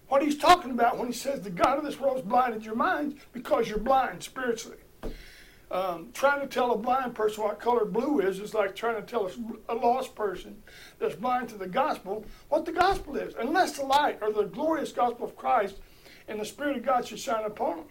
what 0.09 0.23
he's 0.23 0.37
talking 0.37 0.73
about 0.73 0.99
when 0.99 1.07
he 1.07 1.15
says 1.15 1.41
the 1.41 1.51
God 1.51 1.79
of 1.79 1.85
this 1.85 2.01
world 2.01 2.17
has 2.17 2.25
blinded 2.25 2.65
your 2.65 2.75
minds 2.75 3.15
because 3.33 3.69
you're 3.69 3.79
blind 3.79 4.23
spiritually. 4.23 4.79
Um, 5.71 6.09
trying 6.13 6.41
to 6.41 6.49
tell 6.49 6.73
a 6.73 6.77
blind 6.77 7.15
person 7.15 7.45
what 7.45 7.61
color 7.61 7.85
blue 7.85 8.19
is 8.19 8.41
is 8.41 8.55
like 8.55 8.75
trying 8.75 8.97
to 8.97 9.03
tell 9.03 9.31
a, 9.69 9.75
lost 9.75 10.17
person 10.17 10.65
that's 10.99 11.15
blind 11.15 11.49
to 11.51 11.57
the 11.57 11.69
gospel 11.69 12.25
what 12.49 12.65
the 12.65 12.73
gospel 12.73 13.17
is, 13.17 13.35
unless 13.39 13.79
the 13.79 13.85
light 13.85 14.19
or 14.21 14.33
the 14.33 14.43
glorious 14.43 14.91
gospel 14.91 15.27
of 15.27 15.37
Christ 15.37 15.77
and 16.27 16.41
the 16.41 16.45
Spirit 16.45 16.79
of 16.79 16.85
God 16.85 17.07
should 17.07 17.21
shine 17.21 17.45
upon 17.45 17.77
them. 17.77 17.87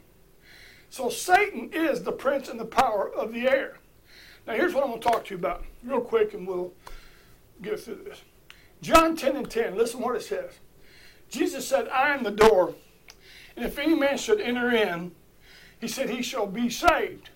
So 0.89 1.10
Satan 1.10 1.70
is 1.72 2.03
the 2.03 2.12
prince 2.12 2.50
and 2.50 2.60
the 2.60 2.65
power 2.65 3.10
of 3.10 3.32
the 3.32 3.48
air. 3.48 3.77
Now 4.46 4.56
here's 4.56 4.74
what 4.74 4.84
I'm 4.84 4.89
going 4.89 5.01
to 5.01 5.08
talk 5.08 5.24
to 5.25 5.34
you 5.34 5.38
about 5.38 5.63
real 5.82 6.01
quick, 6.01 6.34
and 6.34 6.46
we'll 6.46 6.74
get 7.62 7.79
through 7.79 8.03
this. 8.03 8.22
John 8.82 9.16
10 9.16 9.36
and 9.36 9.50
10. 9.50 9.76
Listen 9.76 10.02
what 10.02 10.16
it 10.16 10.24
says. 10.24 10.52
Jesus 11.30 11.68
said, 11.68 11.88
I 11.90 12.14
am 12.14 12.24
the 12.24 12.32
door, 12.32 12.74
and 13.56 13.66
if 13.66 13.78
any 13.78 13.94
man 13.96 14.18
should 14.18 14.42
enter 14.42 14.72
in, 14.72 15.12
he 15.80 15.88
said, 15.88 16.10
he 16.10 16.22
shall 16.22 16.48
be 16.48 16.70
saved 16.70 17.30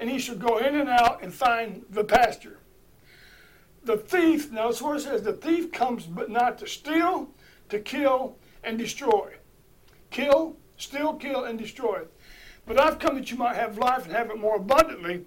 and 0.00 0.08
he 0.08 0.18
should 0.18 0.40
go 0.40 0.56
in 0.56 0.74
and 0.74 0.88
out 0.88 1.22
and 1.22 1.32
find 1.32 1.84
the 1.90 2.02
pasture. 2.02 2.58
The 3.84 3.98
thief, 3.98 4.50
notice 4.50 4.82
what 4.82 4.96
it 4.96 5.00
says, 5.00 5.22
the 5.22 5.34
thief 5.34 5.70
comes 5.70 6.06
but 6.06 6.30
not 6.30 6.58
to 6.58 6.66
steal, 6.66 7.28
to 7.68 7.78
kill, 7.78 8.36
and 8.64 8.78
destroy. 8.78 9.34
kill, 10.10 10.56
steal, 10.76 11.14
kill, 11.14 11.44
and 11.44 11.58
destroy. 11.58 12.02
But 12.66 12.80
I've 12.80 12.98
come 12.98 13.14
that 13.16 13.30
you 13.30 13.36
might 13.36 13.56
have 13.56 13.78
life 13.78 14.06
and 14.06 14.14
have 14.14 14.30
it 14.30 14.38
more 14.38 14.56
abundantly. 14.56 15.24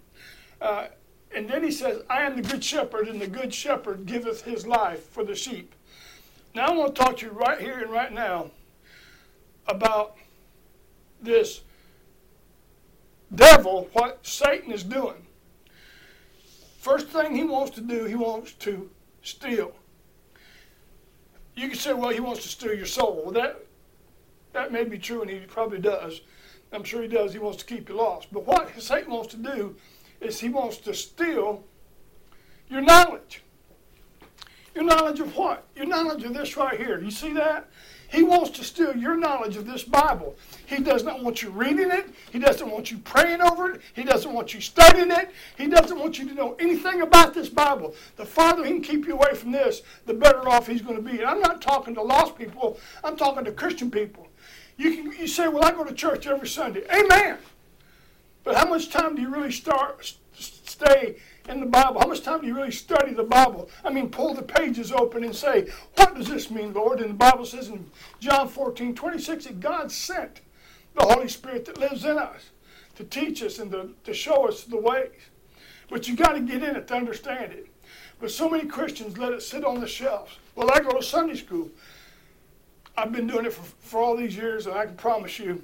Uh, 0.60 0.88
and 1.36 1.50
then 1.50 1.64
he 1.64 1.72
says, 1.72 2.04
I 2.10 2.24
am 2.24 2.36
the 2.36 2.48
good 2.48 2.64
shepherd, 2.64 3.08
and 3.08 3.22
the 3.22 3.28
good 3.28 3.54
shepherd 3.54 4.06
giveth 4.06 4.44
his 4.44 4.68
life 4.68 5.10
for 5.10 5.24
the 5.24 5.36
sheep. 5.36 5.74
Now 6.56 6.68
I 6.68 6.72
want 6.72 6.96
to 6.96 7.02
talk 7.02 7.18
to 7.18 7.26
you 7.26 7.32
right 7.32 7.60
here 7.60 7.80
and 7.80 7.92
right 7.92 8.12
now 8.12 8.52
about 9.68 10.18
this 11.22 11.62
devil, 13.34 13.90
what 13.94 14.26
Satan 14.26 14.72
is 14.72 14.84
doing. 14.84 15.26
First 16.80 17.08
thing 17.08 17.36
he 17.36 17.44
wants 17.44 17.72
to 17.76 17.82
do, 17.82 18.06
he 18.06 18.16
wants 18.16 18.54
to 18.54 18.90
steal. 19.22 19.72
You 21.56 21.70
can 21.70 21.78
say, 21.78 21.94
well, 21.94 22.10
he 22.10 22.20
wants 22.20 22.44
to 22.44 22.50
steal 22.50 22.74
your 22.74 22.86
soul. 22.86 23.22
Well, 23.24 23.34
that, 23.34 23.66
that 24.52 24.72
may 24.72 24.84
be 24.84 24.98
true, 24.98 25.22
and 25.22 25.30
he 25.30 25.40
probably 25.40 25.80
does. 25.80 26.22
I'm 26.72 26.84
sure 26.84 27.02
he 27.02 27.08
does. 27.08 27.32
He 27.32 27.40
wants 27.40 27.60
to 27.60 27.66
keep 27.66 27.90
you 27.90 27.96
lost. 27.96 28.28
But 28.32 28.46
what 28.46 28.70
Satan 28.82 29.12
wants 29.12 29.30
to 29.30 29.38
do 29.38 29.76
is 30.26 30.40
he 30.40 30.50
wants 30.50 30.78
to 30.78 30.94
steal 30.94 31.64
your 32.70 32.82
knowledge. 32.82 33.44
Your 34.76 34.84
knowledge 34.84 35.20
of 35.20 35.36
what? 35.36 35.66
Your 35.76 35.86
knowledge 35.86 36.24
of 36.24 36.34
this 36.34 36.58
right 36.58 36.80
here. 36.80 37.00
You 37.00 37.12
see 37.12 37.34
that? 37.34 37.70
He 38.14 38.22
wants 38.22 38.52
to 38.52 38.64
steal 38.64 38.96
your 38.96 39.18
knowledge 39.18 39.56
of 39.56 39.66
this 39.66 39.84
Bible. 39.84 40.36
He 40.68 40.84
does 40.84 41.04
not 41.04 41.24
want 41.24 41.42
you 41.42 41.50
reading 41.50 41.90
it. 41.90 42.14
He 42.32 42.38
doesn't 42.38 42.70
want 42.70 42.92
you 42.92 43.00
praying 43.00 43.42
over 43.42 43.72
it. 43.72 43.82
He 43.96 44.04
doesn't 44.04 44.32
want 44.32 44.54
you 44.54 44.62
studying 44.62 45.10
it. 45.10 45.32
He 45.58 45.68
doesn't 45.68 45.98
want 45.98 46.20
you 46.20 46.28
to 46.30 46.34
know 46.36 46.56
anything 46.60 47.02
about 47.02 47.34
this 47.34 47.50
Bible. 47.50 47.96
The 48.16 48.26
farther 48.26 48.64
he 48.64 48.72
can 48.72 48.82
keep 48.84 49.08
you 49.08 49.14
away 49.14 49.34
from 49.34 49.52
this, 49.52 49.82
the 50.06 50.14
better 50.14 50.48
off 50.48 50.68
he's 50.68 50.84
going 50.84 50.96
to 50.96 51.02
be. 51.02 51.18
And 51.18 51.26
I'm 51.26 51.40
not 51.40 51.60
talking 51.60 51.96
to 51.96 52.04
lost 52.04 52.38
people. 52.38 52.80
I'm 53.04 53.18
talking 53.18 53.46
to 53.46 53.52
Christian 53.52 53.90
people. 53.90 54.28
You 54.78 54.96
can 54.96 55.12
you 55.12 55.28
say, 55.28 55.48
"Well, 55.48 55.64
I 55.64 55.72
go 55.72 55.84
to 55.84 55.94
church 55.94 56.28
every 56.28 56.48
Sunday." 56.48 56.84
Amen. 56.92 57.38
But 58.44 58.56
how 58.56 58.68
much 58.68 58.90
time 58.90 59.16
do 59.16 59.22
you 59.22 59.30
really 59.30 59.52
start 59.52 60.14
stay 60.38 61.16
in 61.48 61.60
the 61.60 61.66
Bible? 61.66 62.00
How 62.00 62.08
much 62.08 62.24
time 62.24 62.42
do 62.42 62.48
you 62.48 62.56
really 62.56 62.72
study 62.72 63.14
the 63.14 63.24
Bible? 63.24 63.70
I 63.84 63.90
mean, 63.90 64.10
pull 64.10 64.34
the 64.34 64.42
pages 64.42 64.92
open 64.92 65.24
and 65.24 65.36
say, 65.36 65.70
What 65.96 66.16
does 66.16 66.28
this 66.28 66.52
mean, 66.52 66.74
Lord? 66.74 67.00
And 67.00 67.12
the 67.12 67.16
Bible 67.16 67.46
says 67.46 67.70
in 67.70 67.90
John 68.20 68.48
14 68.48 68.96
26 68.96 69.46
that 69.46 69.60
God 69.60 69.92
sent 69.92 70.42
the 70.96 71.06
Holy 71.06 71.28
Spirit 71.28 71.66
that 71.66 71.80
lives 71.80 72.06
in 72.06 72.18
us 72.18 72.50
to 72.96 73.04
teach 73.04 73.42
us 73.42 73.60
and 73.60 73.72
to, 73.72 73.90
to 74.04 74.14
show 74.14 74.48
us 74.48 74.64
the 74.64 74.78
ways. 74.78 75.12
But 75.90 76.08
you 76.08 76.16
got 76.16 76.34
to 76.34 76.40
get 76.40 76.64
in 76.64 76.76
it 76.76 76.88
to 76.88 76.96
understand 76.96 77.54
it. 77.54 77.68
But 78.20 78.32
so 78.32 78.50
many 78.50 78.66
Christians 78.66 79.18
let 79.18 79.34
it 79.34 79.42
sit 79.42 79.66
on 79.66 79.80
the 79.82 79.88
shelves. 79.88 80.38
Well, 80.56 80.72
I 80.72 80.80
go 80.80 80.92
to 80.92 81.04
Sunday 81.04 81.36
school. 81.36 81.70
I've 82.96 83.12
been 83.12 83.28
doing 83.28 83.46
it 83.46 83.54
for, 83.54 83.64
for 83.64 84.02
all 84.02 84.16
these 84.16 84.36
years, 84.36 84.68
and 84.68 84.76
I 84.76 84.86
can 84.86 84.96
promise 84.96 85.40
you, 85.40 85.64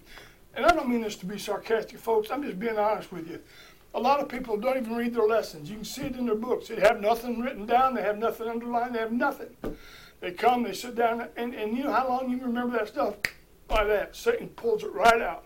and 0.60 0.66
I 0.66 0.76
don't 0.76 0.90
mean 0.90 1.00
this 1.00 1.16
to 1.16 1.26
be 1.26 1.40
sarcastic, 1.40 1.98
folks, 1.98 2.30
I'm 2.30 2.44
just 2.44 2.60
being 2.60 2.78
honest 2.78 3.14
with 3.14 3.30
you. 3.30 3.40
A 3.94 4.00
lot 4.00 4.20
of 4.20 4.28
people 4.28 4.58
don't 4.58 4.76
even 4.76 4.94
read 4.94 5.14
their 5.14 5.26
lessons. 5.26 5.70
You 5.70 5.78
can 5.78 5.86
see 5.86 6.02
it 6.02 6.18
in 6.18 6.26
their 6.26 6.36
books. 6.36 6.68
They 6.68 6.82
have 6.82 7.00
nothing 7.00 7.40
written 7.40 7.66
down, 7.66 7.96
they 7.96 8.02
have 8.02 8.18
nothing 8.18 8.50
underlined, 8.50 8.94
they 8.94 9.00
have 9.00 9.14
nothing. 9.14 9.56
They 10.20 10.32
come, 10.32 10.64
they 10.64 10.74
sit 10.74 10.96
down, 10.96 11.30
and, 11.38 11.56
and 11.56 11.78
you 11.78 11.86
know 11.86 11.94
how 11.94 12.10
long 12.10 12.30
you 12.30 12.42
remember 12.42 12.78
that 12.78 12.90
stuff? 12.90 13.16
By 13.70 13.86
that. 13.86 14.18
Satan 14.18 14.50
pulls 14.50 14.84
it 14.84 14.92
right 14.92 15.22
out. 15.22 15.46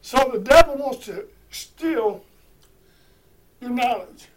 So 0.00 0.30
the 0.32 0.38
devil 0.38 0.76
wants 0.76 1.04
to 1.06 1.24
steal 1.50 2.22
your 3.60 3.70
knowledge. 3.70 4.28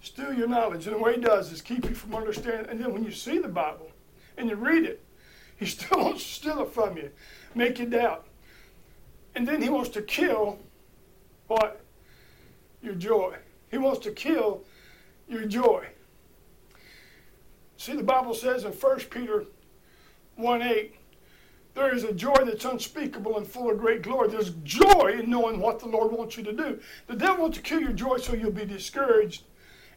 Steal 0.00 0.32
your 0.32 0.48
knowledge. 0.48 0.88
And 0.88 0.96
the 0.96 1.00
way 1.00 1.14
he 1.14 1.20
does 1.20 1.52
is 1.52 1.62
keep 1.62 1.84
you 1.84 1.94
from 1.94 2.16
understanding. 2.16 2.66
And 2.68 2.80
then 2.80 2.92
when 2.92 3.04
you 3.04 3.12
see 3.12 3.38
the 3.38 3.46
Bible 3.46 3.92
and 4.36 4.50
you 4.50 4.56
read 4.56 4.82
it, 4.82 5.04
he 5.60 5.66
still 5.66 6.04
wants 6.04 6.22
to 6.22 6.28
steal 6.28 6.62
it 6.62 6.72
from 6.72 6.96
you, 6.96 7.10
make 7.54 7.78
you 7.78 7.86
doubt. 7.86 8.26
And 9.34 9.46
then 9.46 9.60
he 9.60 9.68
wants 9.68 9.90
to 9.90 10.02
kill 10.02 10.58
what? 11.48 11.80
Your 12.82 12.94
joy. 12.94 13.36
He 13.70 13.78
wants 13.78 14.00
to 14.00 14.12
kill 14.12 14.62
your 15.28 15.46
joy. 15.46 15.86
See, 17.76 17.94
the 17.94 18.02
Bible 18.02 18.34
says 18.34 18.64
in 18.64 18.72
1 18.72 18.98
Peter 19.10 19.44
1 20.36 20.62
8, 20.62 20.94
there 21.74 21.94
is 21.94 22.04
a 22.04 22.12
joy 22.12 22.34
that's 22.44 22.64
unspeakable 22.64 23.36
and 23.36 23.46
full 23.46 23.70
of 23.70 23.78
great 23.78 24.02
glory. 24.02 24.28
There's 24.28 24.50
joy 24.64 25.18
in 25.20 25.30
knowing 25.30 25.60
what 25.60 25.78
the 25.78 25.86
Lord 25.86 26.10
wants 26.10 26.36
you 26.36 26.42
to 26.44 26.52
do. 26.52 26.80
The 27.06 27.14
devil 27.14 27.42
wants 27.42 27.58
to 27.58 27.62
kill 27.62 27.80
your 27.80 27.92
joy 27.92 28.16
so 28.16 28.34
you'll 28.34 28.50
be 28.50 28.64
discouraged 28.64 29.44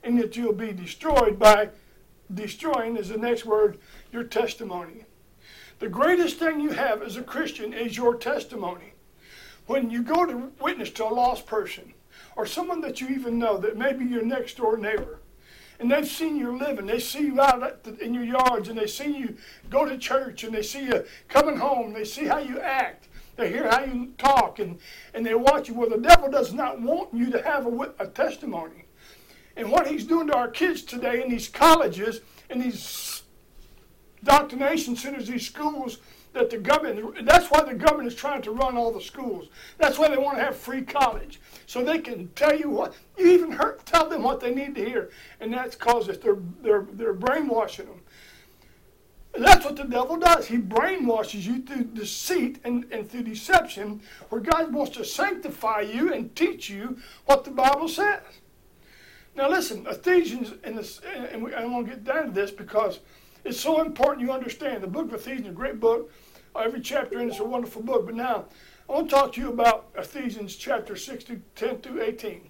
and 0.04 0.20
that 0.20 0.36
you'll 0.36 0.54
be 0.54 0.74
destroyed 0.74 1.40
by 1.40 1.70
destroying, 2.34 2.98
is 2.98 3.10
the 3.10 3.18
next 3.18 3.46
word, 3.46 3.80
your 4.12 4.24
testimony. 4.24 5.06
The 5.82 5.90
greatest 5.90 6.38
thing 6.38 6.60
you 6.60 6.74
have 6.74 7.02
as 7.02 7.18
a 7.18 7.24
Christian 7.24 7.74
is 7.74 7.98
your 7.98 8.14
testimony. 8.14 8.94
When 9.66 9.90
you 9.90 10.04
go 10.04 10.28
to 10.28 10.52
witness 10.62 10.92
to 10.92 11.06
a 11.06 11.10
lost 11.10 11.48
person 11.48 11.96
or 12.36 12.46
someone 12.46 12.82
that 12.82 13.02
you 13.02 13.08
even 13.08 13.40
know 13.40 13.58
that 13.58 13.80
may 13.80 13.92
be 13.92 14.06
your 14.06 14.24
next 14.24 14.58
door 14.58 14.78
neighbor, 14.78 15.22
and 15.80 15.90
they've 15.90 16.08
seen 16.08 16.36
you 16.36 16.56
living, 16.56 16.86
they 16.86 17.00
see 17.00 17.22
you 17.22 17.42
out 17.42 17.84
in 18.00 18.14
your 18.14 18.24
yards, 18.24 18.70
and 18.70 18.78
they 18.78 18.86
see 18.86 19.18
you 19.18 19.36
go 19.72 19.84
to 19.84 19.98
church, 19.98 20.44
and 20.44 20.54
they 20.54 20.62
see 20.62 20.86
you 20.86 21.04
coming 21.28 21.58
home, 21.58 21.94
they 21.94 22.06
see 22.06 22.26
how 22.26 22.38
you 22.38 22.60
act, 22.60 23.08
they 23.36 23.50
hear 23.50 23.68
how 23.68 23.84
you 23.84 24.14
talk, 24.20 24.60
and, 24.60 24.78
and 25.16 25.26
they 25.26 25.34
watch 25.34 25.68
you. 25.68 25.74
Well, 25.74 25.90
the 25.90 25.98
devil 25.98 26.30
does 26.30 26.54
not 26.54 26.80
want 26.80 27.12
you 27.12 27.32
to 27.32 27.42
have 27.42 27.66
a, 27.66 27.94
a 27.98 28.06
testimony. 28.06 28.86
And 29.58 29.72
what 29.72 29.88
he's 29.88 30.06
doing 30.06 30.28
to 30.28 30.36
our 30.36 30.52
kids 30.52 30.84
today 30.84 31.24
in 31.24 31.32
these 31.32 31.50
colleges, 31.50 32.22
in 32.52 32.60
these 32.60 33.24
doctrination 34.24 34.96
centers, 34.96 35.28
these 35.28 35.46
schools, 35.46 36.00
that 36.34 36.50
the 36.50 36.58
government, 36.58 37.26
that's 37.26 37.52
why 37.52 37.62
the 37.62 37.74
government 37.74 38.08
is 38.08 38.16
trying 38.16 38.42
to 38.44 38.52
run 38.52 38.78
all 38.78 38.92
the 38.92 39.02
schools. 39.02 39.50
That's 39.78 40.00
why 40.00 40.08
they 40.08 40.18
want 40.18 40.38
to 40.38 40.44
have 40.44 40.56
free 40.56 40.82
college. 40.82 41.42
So 41.66 41.84
they 41.84 42.00
can 42.00 42.30
tell 42.30 42.58
you 42.58 42.70
what, 42.70 42.94
you 43.18 43.28
even 43.28 43.52
hurt, 43.52 43.86
tell 43.86 44.08
them 44.08 44.24
what 44.24 44.40
they 44.40 44.54
need 44.54 44.76
to 44.76 44.86
hear. 44.86 45.10
And 45.42 45.54
that's 45.54 45.76
because 45.76 46.08
they're, 46.08 46.38
they're, 46.62 46.88
they're 46.94 47.14
brainwashing 47.14 47.88
them. 47.88 48.02
And 49.34 49.44
that's 49.46 49.64
what 49.64 49.78
the 49.78 49.84
devil 49.84 50.18
does. 50.18 50.48
He 50.48 50.58
brainwashes 50.58 51.46
you 51.46 51.62
through 51.62 51.86
deceit 51.86 52.60
and, 52.64 52.86
and 52.92 53.10
through 53.10 53.24
deception, 53.24 54.02
where 54.30 54.42
God 54.42 54.74
wants 54.74 54.96
to 54.98 55.06
sanctify 55.06 55.82
you 55.82 56.14
and 56.14 56.36
teach 56.36 56.70
you 56.70 56.98
what 57.26 57.46
the 57.46 57.52
Bible 57.52 57.88
says. 57.88 58.22
Now, 59.36 59.50
listen, 59.50 59.88
Ephesians, 59.88 60.54
and, 60.64 60.78
this, 60.78 61.00
and 61.32 61.42
we, 61.44 61.54
I 61.54 61.64
want 61.66 61.88
to 61.88 61.94
get 61.94 62.04
down 62.04 62.26
to 62.26 62.32
this 62.32 62.52
because 62.52 63.00
it's 63.44 63.60
so 63.60 63.82
important 63.82 64.26
you 64.26 64.32
understand. 64.32 64.84
The 64.84 64.88
book 64.88 65.08
of 65.08 65.14
Ephesians 65.14 65.48
a 65.48 65.52
great 65.52 65.80
book. 65.80 66.12
Every 66.56 66.82
chapter 66.82 67.20
in 67.20 67.30
it's 67.30 67.40
a 67.40 67.44
wonderful 67.44 67.82
book. 67.82 68.06
But 68.06 68.16
now, 68.16 68.46
I 68.90 68.94
want 68.94 69.10
to 69.10 69.16
talk 69.16 69.34
to 69.34 69.42
you 69.42 69.50
about 69.50 69.90
Ephesians 69.96 70.56
chapter 70.56 70.96
6 70.96 71.24
to 71.26 71.42
10 71.56 71.80
through 71.80 72.02
18. 72.02 72.50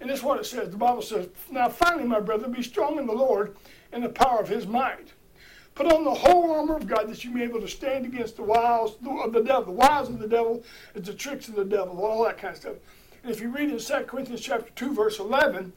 And 0.00 0.08
this 0.08 0.20
is 0.20 0.24
what 0.24 0.38
it 0.38 0.46
says. 0.46 0.70
The 0.70 0.76
Bible 0.76 1.02
says, 1.02 1.28
Now 1.50 1.68
finally, 1.68 2.04
my 2.04 2.20
brother, 2.20 2.48
be 2.48 2.62
strong 2.62 2.98
in 2.98 3.06
the 3.06 3.12
Lord 3.12 3.56
and 3.92 4.02
the 4.02 4.08
power 4.08 4.40
of 4.40 4.48
his 4.48 4.66
might. 4.66 5.12
Put 5.74 5.92
on 5.92 6.04
the 6.04 6.14
whole 6.14 6.52
armor 6.52 6.76
of 6.76 6.86
God 6.86 7.08
that 7.08 7.24
you 7.24 7.30
may 7.30 7.40
be 7.40 7.44
able 7.46 7.60
to 7.60 7.68
stand 7.68 8.06
against 8.06 8.36
the 8.36 8.44
wiles 8.44 8.96
of 9.22 9.32
the 9.32 9.42
devil. 9.42 9.64
The 9.64 9.72
wiles 9.72 10.08
of 10.08 10.20
the 10.20 10.28
devil 10.28 10.62
is 10.94 11.06
the 11.06 11.14
tricks 11.14 11.48
of 11.48 11.56
the 11.56 11.64
devil, 11.64 12.04
all 12.04 12.24
that 12.24 12.38
kind 12.38 12.54
of 12.54 12.60
stuff. 12.60 12.76
And 13.22 13.32
if 13.32 13.40
you 13.40 13.50
read 13.50 13.70
in 13.70 13.78
2 13.78 13.94
Corinthians 14.04 14.40
chapter 14.40 14.70
2, 14.76 14.94
verse 14.94 15.18
11, 15.18 15.72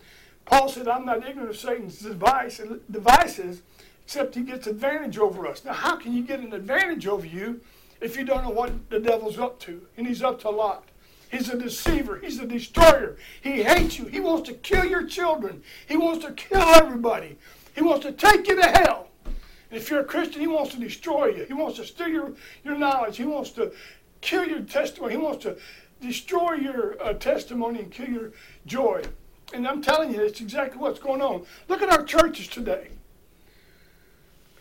Paul 0.45 0.69
said, 0.69 0.87
I'm 0.87 1.05
not 1.05 1.27
ignorant 1.27 1.49
of 1.49 1.57
Satan's 1.57 1.99
device, 1.99 2.61
devices, 2.91 3.63
except 4.07 4.35
he 4.35 4.41
gets 4.41 4.67
advantage 4.67 5.17
over 5.17 5.45
us. 5.45 5.65
Now, 5.65 5.73
how 5.73 5.97
can 5.97 6.13
you 6.13 6.23
get 6.23 6.39
an 6.39 6.53
advantage 6.53 7.05
over 7.07 7.25
you 7.25 7.59
if 7.99 8.15
you 8.15 8.23
don't 8.23 8.45
know 8.45 8.51
what 8.51 8.89
the 8.89 9.01
devil's 9.01 9.37
up 9.37 9.59
to? 9.61 9.85
And 9.97 10.07
he's 10.07 10.23
up 10.23 10.39
to 10.41 10.47
a 10.47 10.49
lot. 10.49 10.85
He's 11.29 11.49
a 11.49 11.57
deceiver. 11.57 12.17
He's 12.23 12.39
a 12.39 12.45
destroyer. 12.45 13.17
He 13.41 13.63
hates 13.63 13.99
you. 13.99 14.05
He 14.05 14.21
wants 14.21 14.47
to 14.47 14.55
kill 14.55 14.85
your 14.85 15.05
children. 15.05 15.61
He 15.89 15.97
wants 15.97 16.23
to 16.23 16.31
kill 16.31 16.61
everybody. 16.61 17.37
He 17.75 17.81
wants 17.81 18.05
to 18.05 18.13
take 18.13 18.47
you 18.47 18.55
to 18.55 18.65
hell. 18.65 19.09
And 19.25 19.77
if 19.77 19.89
you're 19.89 19.99
a 19.99 20.05
Christian, 20.05 20.39
he 20.39 20.47
wants 20.47 20.71
to 20.71 20.79
destroy 20.79 21.25
you. 21.25 21.43
He 21.43 21.51
wants 21.51 21.75
to 21.75 21.85
steal 21.85 22.07
your, 22.07 22.31
your 22.63 22.77
knowledge. 22.77 23.17
He 23.17 23.25
wants 23.25 23.49
to 23.51 23.73
kill 24.21 24.47
your 24.47 24.61
testimony. 24.61 25.15
He 25.15 25.19
wants 25.19 25.43
to 25.43 25.57
destroy 25.99 26.53
your 26.53 26.95
uh, 27.03 27.11
testimony 27.11 27.79
and 27.79 27.91
kill 27.91 28.07
your 28.07 28.31
joy. 28.65 29.03
And 29.51 29.67
I'm 29.67 29.81
telling 29.81 30.13
you, 30.13 30.21
it's 30.21 30.39
exactly 30.39 30.79
what's 30.79 30.99
going 30.99 31.21
on. 31.21 31.45
Look 31.67 31.81
at 31.81 31.89
our 31.89 32.05
churches 32.05 32.47
today. 32.47 32.91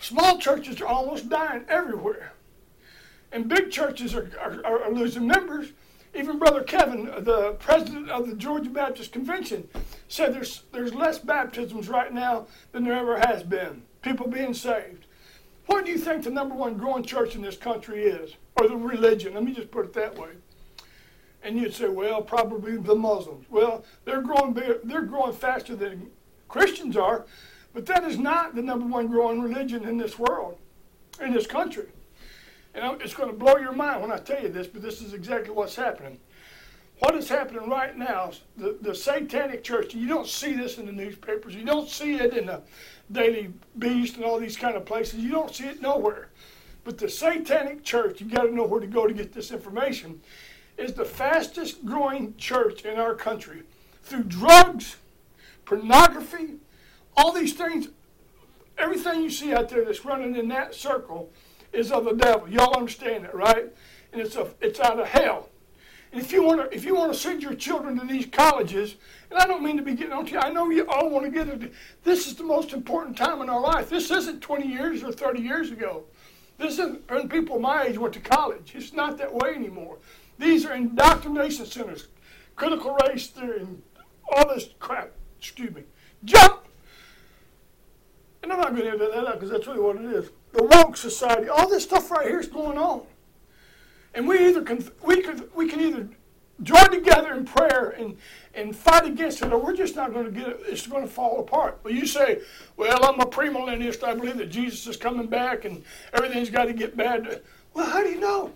Small 0.00 0.38
churches 0.38 0.81
are 0.81 0.87
almost 0.87 1.29
dying 1.29 1.65
everywhere. 1.69 2.33
And 3.33 3.49
big 3.49 3.71
churches 3.71 4.15
are, 4.15 4.31
are, 4.41 4.85
are 4.85 4.93
losing 4.93 5.26
members. 5.26 5.73
Even 6.15 6.38
Brother 6.38 6.62
Kevin, 6.62 7.07
the 7.19 7.57
president 7.59 8.09
of 8.09 8.29
the 8.29 8.35
Georgia 8.35 8.71
Baptist 8.71 9.12
Convention, 9.12 9.69
said 10.09 10.33
there's, 10.33 10.62
there's 10.73 10.95
less 10.95 11.19
baptisms 11.19 11.88
right 11.88 12.12
now 12.12 12.47
than 12.73 12.85
there 12.85 12.95
ever 12.95 13.19
has 13.19 13.43
been. 13.43 13.83
People 14.00 14.29
being 14.29 14.55
saved. 14.55 15.05
What 15.67 15.85
do 15.85 15.91
you 15.91 15.99
think 15.99 16.23
the 16.23 16.31
number 16.31 16.55
one 16.55 16.79
growing 16.79 17.03
church 17.03 17.35
in 17.35 17.43
this 17.43 17.57
country 17.57 18.05
is? 18.05 18.35
Or 18.59 18.69
the 18.69 18.76
religion? 18.76 19.35
Let 19.35 19.45
me 19.45 19.53
just 19.53 19.71
put 19.71 19.85
it 19.85 19.93
that 19.95 20.17
way. 20.17 20.31
And 21.43 21.59
you'd 21.59 21.75
say, 21.75 21.88
well, 21.88 22.23
probably 22.23 22.76
the 22.76 22.95
Muslims. 22.95 23.47
Well, 23.50 23.85
they're 24.05 24.23
growing, 24.23 24.55
they're 24.85 25.03
growing 25.03 25.33
faster 25.33 25.76
than 25.76 26.11
Christians 26.49 26.97
are, 26.97 27.26
But 27.76 27.85
that 27.85 28.04
is 28.04 28.18
not 28.18 28.54
the 28.54 28.62
number 28.62 28.87
one 28.87 29.06
growing 29.06 29.38
religion 29.38 29.87
in 29.87 29.99
this 29.99 30.18
world, 30.18 30.56
in 31.21 31.35
this 31.35 31.47
country. 31.47 31.88
And 32.75 33.02
it's 33.02 33.12
going 33.12 33.28
to 33.28 33.37
blow 33.37 33.59
your 33.59 33.75
mind 33.75 34.00
when 34.00 34.11
I 34.11 34.16
tell 34.16 34.42
you 34.42 34.49
this, 34.49 34.66
but 34.66 34.80
this 34.80 35.02
is 35.02 35.12
exactly 35.12 35.50
what's 35.50 35.76
happening. 35.76 36.18
What 37.00 37.14
is 37.14 37.28
happening 37.28 37.68
right 37.68 37.95
now, 37.95 38.30
the, 38.56 38.78
the 38.80 38.95
satanic 38.95 39.62
church, 39.62 39.95
you 39.95 40.09
don't 40.09 40.26
see 40.26 40.54
this 40.54 40.78
in 40.78 40.87
the 40.87 40.92
newspapers, 40.92 41.54
you 41.54 41.66
don't 41.66 41.87
see 41.87 42.14
it 42.14 42.35
in 42.35 42.47
the 42.47 42.62
Daily 43.12 43.52
Beast 43.78 44.16
and 44.16 44.25
all 44.25 44.40
these 44.40 44.56
kind 44.56 44.75
of 44.75 44.87
places, 44.87 45.21
you 45.21 45.30
don't 45.30 45.54
see 45.54 45.66
it 45.66 45.83
nowhere. 45.83 46.30
But 46.83 46.97
the 46.97 47.11
satanic 47.11 47.85
church, 47.85 48.23
you 48.23 48.30
got 48.30 48.45
to 48.45 48.54
know 48.54 48.64
where 48.64 48.80
to 48.80 48.87
go 48.87 49.06
to 49.06 49.12
get 49.12 49.35
this 49.35 49.50
information, 49.50 50.23
is 50.78 50.95
the 50.95 51.04
fastest 51.04 51.85
growing 51.85 52.35
church 52.38 52.87
in 52.87 52.99
our 52.99 53.14
country 53.14 53.64
through 54.02 54.23
drugs, 54.23 54.97
pornography, 55.66 56.54
all 57.16 57.32
these 57.32 57.54
things. 57.54 57.88
Everything 58.78 59.23
you 59.23 59.30
see 59.30 59.54
out 59.54 59.68
there 59.68 59.85
that's 59.85 60.04
running 60.04 60.37
in 60.37 60.49
that 60.49 60.75
circle 60.75 61.32
is 61.73 61.90
of 61.90 62.04
the 62.04 62.12
devil. 62.12 62.49
Y'all 62.49 62.76
understand 62.76 63.25
that, 63.25 63.35
right? 63.35 63.66
And 64.12 64.20
it's 64.20 64.37
a, 64.37 64.49
it's 64.61 64.80
out 64.80 64.99
of 64.99 65.06
hell. 65.06 65.49
And 66.12 66.20
if 66.20 66.32
you 66.32 66.42
want 66.42 66.61
to, 66.61 66.75
if 66.75 66.85
you 66.85 66.94
want 66.94 67.12
to 67.12 67.18
send 67.18 67.42
your 67.42 67.54
children 67.54 67.99
to 67.99 68.06
these 68.06 68.26
colleges, 68.26 68.96
and 69.30 69.38
I 69.38 69.46
don't 69.46 69.62
mean 69.62 69.76
to 69.76 69.82
be 69.82 69.94
getting 69.94 70.12
on 70.12 70.26
to 70.26 70.32
you, 70.32 70.38
I 70.38 70.50
know 70.50 70.70
you 70.70 70.87
all 70.88 71.11
want 71.11 71.25
to 71.25 71.30
get 71.30 71.49
it. 71.49 71.73
This 72.04 72.26
is 72.26 72.37
the 72.37 72.44
most 72.44 72.73
important 72.73 73.16
time 73.16 73.42
in 73.42 73.50
our 73.50 73.61
life. 73.61 73.90
This 73.90 74.11
isn't 74.11 74.40
20 74.40 74.66
years 74.66 75.02
or 75.02 75.12
30 75.12 75.40
years 75.40 75.70
ago. 75.70 76.04
This 76.58 76.75
isn't 76.75 77.11
when 77.11 77.28
people 77.28 77.58
my 77.58 77.85
age 77.85 77.99
went 77.99 78.14
to 78.14 78.20
college. 78.20 78.73
It's 78.75 78.92
not 78.92 79.18
that 79.18 79.32
way 79.32 79.54
anymore. 79.54 79.99
These 80.38 80.64
are 80.64 80.75
indoctrination 80.75 81.66
centers, 81.66 82.08
critical 82.54 82.96
race 83.06 83.26
theory, 83.28 83.61
and 83.61 83.82
all 84.32 84.49
this 84.49 84.70
crap. 84.78 85.12
Excuse 85.38 85.75
me. 85.75 85.82
Jump! 86.25 86.65
And 88.47 88.53
I'm 88.53 88.61
not 88.61 88.76
going 88.76 88.83
to 88.83 88.91
edit 88.91 89.12
that 89.12 89.26
out 89.26 89.35
because 89.35 89.50
that's 89.50 89.67
really 89.67 89.81
what 89.81 89.97
it 89.97 90.05
is. 90.05 90.31
The 90.53 90.62
woke 90.62 90.97
society, 90.97 91.49
all 91.49 91.69
this 91.69 91.83
stuff 91.83 92.12
right 92.12 92.29
here 92.29 92.38
is 92.38 92.47
going 92.47 92.79
on. 92.79 93.03
And 94.15 94.29
we 94.29 94.38
either 94.47 94.62
can, 94.62 94.88
we 95.05 95.21
could, 95.21 95.53
we 95.53 95.67
can 95.67 95.81
either 95.81 96.09
join 96.62 96.93
together 96.93 97.35
in 97.35 97.45
prayer 97.45 97.97
and, 97.99 98.17
and 98.55 98.76
fight 98.76 99.05
against 99.05 99.43
it, 99.43 99.53
or 99.53 99.59
we're 99.59 99.75
just 99.75 99.97
not 99.97 100.15
going 100.15 100.26
to 100.26 100.31
get 100.31 100.47
it. 100.47 100.61
It's 100.69 100.87
going 100.87 101.03
to 101.03 101.12
fall 101.12 101.41
apart. 101.41 101.81
But 101.83 101.95
you 101.95 102.07
say, 102.07 102.38
well, 102.76 103.05
I'm 103.05 103.19
a 103.19 103.26
premillennialist. 103.26 104.05
I 104.05 104.15
believe 104.15 104.37
that 104.37 104.50
Jesus 104.50 104.87
is 104.87 104.97
coming 104.97 105.26
back 105.26 105.65
and 105.65 105.83
everything's 106.12 106.49
got 106.49 106.67
to 106.67 106.73
get 106.73 106.97
bad. 106.97 107.43
Well, 107.75 107.91
how 107.91 108.05
do 108.05 108.11
you 108.11 108.21
know? 108.21 108.53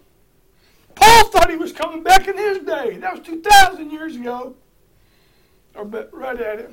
Paul 0.95 1.25
thought 1.31 1.51
he 1.51 1.57
was 1.57 1.73
coming 1.73 2.05
back 2.05 2.29
in 2.29 2.39
his 2.39 2.59
day. 2.59 2.97
That 2.99 3.19
was 3.19 3.27
2,000 3.27 3.91
years 3.91 4.15
ago. 4.15 4.55
Or 5.75 5.85
right 5.85 6.41
at 6.41 6.61
it. 6.61 6.71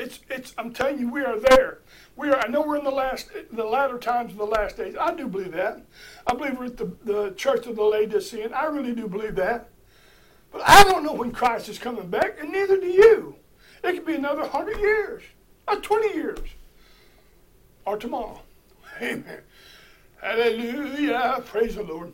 It's, 0.00 0.20
it's, 0.30 0.54
I'm 0.56 0.72
telling 0.72 0.98
you, 0.98 1.10
we 1.10 1.22
are 1.22 1.38
there. 1.38 1.80
We 2.16 2.30
are, 2.30 2.38
I 2.38 2.48
know 2.48 2.62
we're 2.62 2.78
in 2.78 2.84
the 2.84 2.90
last, 2.90 3.28
the 3.52 3.64
latter 3.64 3.98
times 3.98 4.32
of 4.32 4.38
the 4.38 4.46
last 4.46 4.78
days. 4.78 4.96
I 4.98 5.14
do 5.14 5.28
believe 5.28 5.52
that. 5.52 5.84
I 6.26 6.32
believe 6.32 6.58
we're 6.58 6.66
at 6.66 6.78
the, 6.78 6.90
the 7.04 7.34
church 7.36 7.66
of 7.66 7.76
the 7.76 7.82
Laodicean. 7.82 8.54
I 8.54 8.64
really 8.64 8.94
do 8.94 9.06
believe 9.06 9.34
that. 9.34 9.68
But 10.52 10.62
I 10.66 10.84
don't 10.84 11.04
know 11.04 11.12
when 11.12 11.32
Christ 11.32 11.68
is 11.68 11.78
coming 11.78 12.08
back, 12.08 12.40
and 12.40 12.50
neither 12.50 12.80
do 12.80 12.86
you. 12.86 13.36
It 13.84 13.92
could 13.92 14.06
be 14.06 14.14
another 14.14 14.40
100 14.42 14.78
years, 14.78 15.22
or 15.68 15.76
20 15.76 16.14
years, 16.14 16.48
or 17.84 17.98
tomorrow. 17.98 18.40
Amen. 19.02 19.42
Hallelujah. 20.22 21.42
Praise 21.44 21.76
the 21.76 21.82
Lord. 21.82 22.12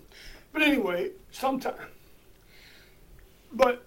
But 0.52 0.62
anyway, 0.62 1.10
sometime. 1.30 1.74
But 3.52 3.84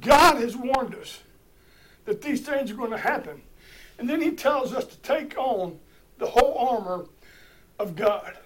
God 0.00 0.38
has 0.38 0.56
warned 0.56 0.94
us 0.94 1.20
that 2.08 2.22
these 2.22 2.40
things 2.40 2.70
are 2.70 2.74
going 2.74 2.90
to 2.90 2.96
happen. 2.96 3.42
And 3.98 4.08
then 4.08 4.22
he 4.22 4.30
tells 4.30 4.72
us 4.72 4.86
to 4.86 4.96
take 4.98 5.36
on 5.36 5.78
the 6.16 6.26
whole 6.26 6.56
armor 6.56 7.04
of 7.78 7.94
God 7.94 8.38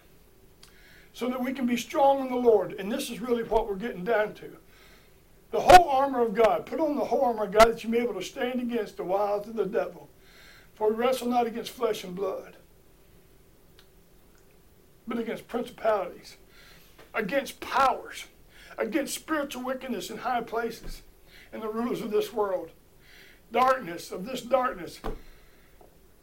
so 1.13 1.29
that 1.29 1.41
we 1.41 1.53
can 1.53 1.65
be 1.65 1.77
strong 1.77 2.23
in 2.23 2.29
the 2.29 2.37
Lord. 2.37 2.73
And 2.73 2.91
this 2.91 3.09
is 3.09 3.21
really 3.21 3.45
what 3.45 3.69
we're 3.69 3.77
getting 3.77 4.03
down 4.03 4.35
to. 4.35 4.57
The 5.53 5.61
whole 5.61 5.89
armor 5.89 6.23
of 6.23 6.35
God. 6.35 6.67
Put 6.67 6.81
on 6.81 6.97
the 6.97 7.05
whole 7.05 7.23
armor 7.23 7.45
of 7.45 7.53
God 7.53 7.69
that 7.69 7.85
you 7.85 7.91
may 7.91 7.99
be 7.99 8.03
able 8.03 8.15
to 8.15 8.27
stand 8.27 8.61
against 8.61 8.97
the 8.97 9.05
wiles 9.05 9.47
of 9.47 9.55
the 9.55 9.67
devil. 9.67 10.09
For 10.75 10.91
we 10.91 10.97
wrestle 10.97 11.29
not 11.29 11.47
against 11.47 11.71
flesh 11.71 12.03
and 12.03 12.17
blood, 12.17 12.57
but 15.07 15.19
against 15.19 15.47
principalities, 15.47 16.37
against 17.15 17.61
powers, 17.61 18.25
against 18.77 19.15
spiritual 19.15 19.63
wickedness 19.63 20.11
in 20.11 20.19
high 20.19 20.41
places, 20.41 21.03
and 21.53 21.63
the 21.63 21.69
rulers 21.69 22.01
of 22.01 22.11
this 22.11 22.33
world. 22.33 22.71
Darkness, 23.53 24.11
of 24.11 24.25
this 24.25 24.41
darkness. 24.41 25.01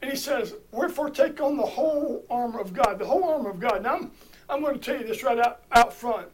And 0.01 0.11
he 0.11 0.17
says, 0.17 0.55
Wherefore 0.71 1.09
take 1.09 1.41
on 1.41 1.55
the 1.57 1.65
whole 1.65 2.25
armor 2.29 2.59
of 2.59 2.73
God. 2.73 2.99
The 2.99 3.05
whole 3.05 3.23
armor 3.23 3.51
of 3.51 3.59
God. 3.59 3.83
Now, 3.83 3.95
I'm, 3.95 4.11
I'm 4.49 4.61
going 4.61 4.77
to 4.77 4.83
tell 4.83 4.99
you 4.99 5.07
this 5.07 5.23
right 5.23 5.39
out, 5.39 5.61
out 5.71 5.93
front 5.93 6.27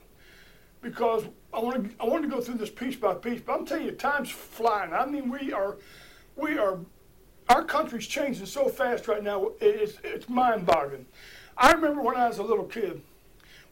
because 0.81 1.23
I 1.53 1.59
want 1.59 1.83
to 1.83 2.03
I 2.03 2.05
want 2.05 2.23
to 2.23 2.29
go 2.29 2.39
through 2.39 2.55
this 2.55 2.69
piece 2.69 2.95
by 2.95 3.15
piece. 3.15 3.41
But 3.41 3.53
I'm 3.53 3.65
telling 3.65 3.85
you, 3.85 3.91
time's 3.91 4.29
flying. 4.29 4.93
I 4.93 5.05
mean, 5.05 5.29
we 5.29 5.51
are 5.51 5.77
we 6.35 6.57
are 6.57 6.79
our 7.49 7.63
country's 7.63 8.07
changing 8.07 8.45
so 8.45 8.69
fast 8.69 9.07
right 9.07 9.23
now. 9.23 9.51
It's 9.59 9.97
it's 10.03 10.29
mind-boggling. 10.29 11.05
I 11.57 11.71
remember 11.71 12.01
when 12.01 12.15
I 12.15 12.27
was 12.27 12.37
a 12.37 12.43
little 12.43 12.65
kid, 12.65 13.01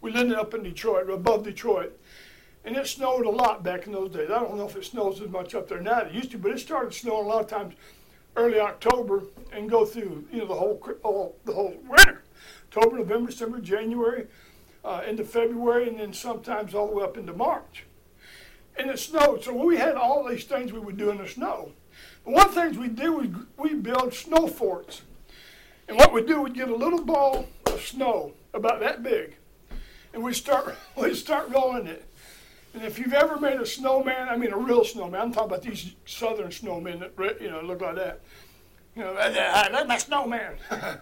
we 0.02 0.12
lived 0.12 0.34
up 0.34 0.54
in 0.54 0.64
Detroit, 0.64 1.10
above 1.10 1.44
Detroit, 1.44 2.00
and 2.66 2.78
it 2.78 2.88
snowed 2.88 3.26
a 3.26 3.30
lot 3.30 3.64
back 3.64 3.86
in 3.86 3.92
those 3.92 4.12
days. 4.12 4.30
I 4.30 4.40
don't 4.40 4.58
know 4.58 4.68
if 4.68 4.76
it 4.76 4.86
snows 4.86 5.22
as 5.22 5.30
much 5.30 5.54
up 5.56 5.68
there 5.68 5.82
now 5.82 6.00
it 6.02 6.14
used 6.14 6.32
to, 6.32 6.38
but 6.38 6.52
it 6.52 6.60
started 6.60 6.94
snowing 6.94 7.26
a 7.26 7.30
lot 7.30 7.42
of 7.42 7.48
times 7.48 7.76
early 8.36 8.60
October 8.60 9.24
and 9.52 9.70
go 9.70 9.86
through 9.86 10.26
you 10.32 10.40
know 10.40 10.48
the 10.48 10.56
whole, 10.56 10.82
whole 11.04 11.38
the 11.46 11.54
whole 11.54 11.76
winter. 11.88 12.24
October, 12.76 12.98
November, 12.98 13.30
December, 13.30 13.60
January, 13.60 14.26
uh, 14.84 15.02
into 15.08 15.24
February, 15.24 15.88
and 15.88 16.00
then 16.00 16.12
sometimes 16.12 16.74
all 16.74 16.88
the 16.88 16.96
way 16.96 17.04
up 17.04 17.18
into 17.18 17.34
March. 17.34 17.86
And 18.76 18.90
it 18.90 18.98
snowed, 18.98 19.44
so 19.44 19.54
we 19.54 19.78
had 19.78 19.96
all 19.96 20.28
these 20.28 20.46
things 20.46 20.74
we 20.74 20.80
would 20.80 20.98
do 20.98 21.12
in 21.12 21.20
the 21.20 21.28
snow. 21.28 21.72
But 22.26 22.34
one 22.34 22.48
of 22.48 22.56
the 22.56 22.62
things 22.62 22.78
we 22.78 22.88
did 22.88 23.10
was 23.10 23.28
we 23.58 23.76
build 23.76 24.14
snow 24.14 24.48
forts. 24.48 25.04
And 25.88 25.98
what 25.98 26.14
we 26.14 26.24
do, 26.24 26.42
we'd 26.42 26.56
get 26.56 26.70
a 26.70 26.76
little 26.76 27.04
ball 27.04 27.48
of 27.68 27.82
snow 27.82 28.34
about 28.54 28.80
that 28.80 29.04
big, 29.04 29.36
and 30.14 30.24
we 30.24 30.34
start 30.34 30.76
we 30.98 31.14
start 31.14 31.50
rolling 31.50 31.88
it. 31.88 32.06
And 32.74 32.84
if 32.84 32.98
you've 32.98 33.14
ever 33.14 33.40
made 33.40 33.60
a 33.60 33.66
snowman, 33.66 34.30
I 34.30 34.36
mean 34.36 34.52
a 34.52 34.58
real 34.58 34.84
snowman, 34.84 35.22
I'm 35.22 35.32
talking 35.32 35.52
about 35.52 35.62
these 35.62 35.94
southern 36.06 36.48
snowmen 36.48 37.00
that 37.00 37.42
you 37.42 37.52
know 37.52 37.62
look 37.62 37.82
like 37.82 37.96
that. 37.96 38.22
You 38.96 39.04
know, 39.04 39.14
uh, 39.14 39.70
look 39.72 39.88
my 39.88 39.98
snowman. 39.98 40.56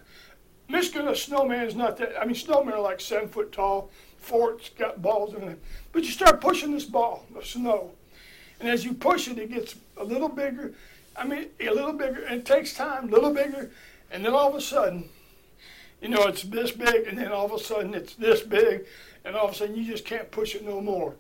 Michigan, 0.70 1.08
a 1.08 1.16
snowman 1.16 1.66
is 1.66 1.76
not 1.76 1.98
that. 1.98 2.20
I 2.20 2.26
mean, 2.26 2.36
snowmen 2.36 2.74
are 2.74 2.82
like 2.82 3.00
seven 3.02 3.28
foot 3.28 3.52
tall. 3.52 3.90
Forts 4.18 4.70
got 4.70 5.02
balls 5.02 5.34
in 5.34 5.44
it. 5.44 5.62
But 5.92 6.04
you 6.04 6.12
start 6.12 6.42
pushing 6.42 6.72
this 6.72 6.86
ball 6.86 7.26
of 7.36 7.46
snow, 7.46 7.92
and 8.60 8.70
as 8.70 8.86
you 8.86 8.94
push 8.94 9.28
it, 9.28 9.38
it 9.38 9.52
gets 9.52 9.76
a 9.98 10.04
little 10.04 10.30
bigger. 10.30 10.74
I 11.16 11.26
mean, 11.26 11.48
a 11.60 11.70
little 11.70 11.94
bigger, 11.94 12.24
and 12.24 12.42
it 12.42 12.46
takes 12.46 12.74
time, 12.74 13.10
a 13.10 13.12
little 13.12 13.34
bigger, 13.34 13.72
and 14.12 14.24
then 14.24 14.34
all 14.34 14.50
of 14.50 14.56
a 14.56 14.62
sudden, 14.62 15.10
you 16.02 16.10
know, 16.10 16.24
it's 16.24 16.44
this 16.44 16.72
big, 16.72 17.08
and 17.08 17.18
then 17.18 17.32
all 17.32 17.46
of 17.46 17.52
a 17.52 17.60
sudden 17.60 17.94
it's 17.94 18.16
this 18.16 18.42
big, 18.42 18.86
and 19.26 19.36
all 19.36 19.48
of 19.48 19.54
a 19.54 19.56
sudden 19.56 19.76
you 19.76 19.84
just 19.84 20.06
can't 20.06 20.32
push 20.32 20.56
it 20.56 20.64
no 20.64 20.80
more. 20.80 21.16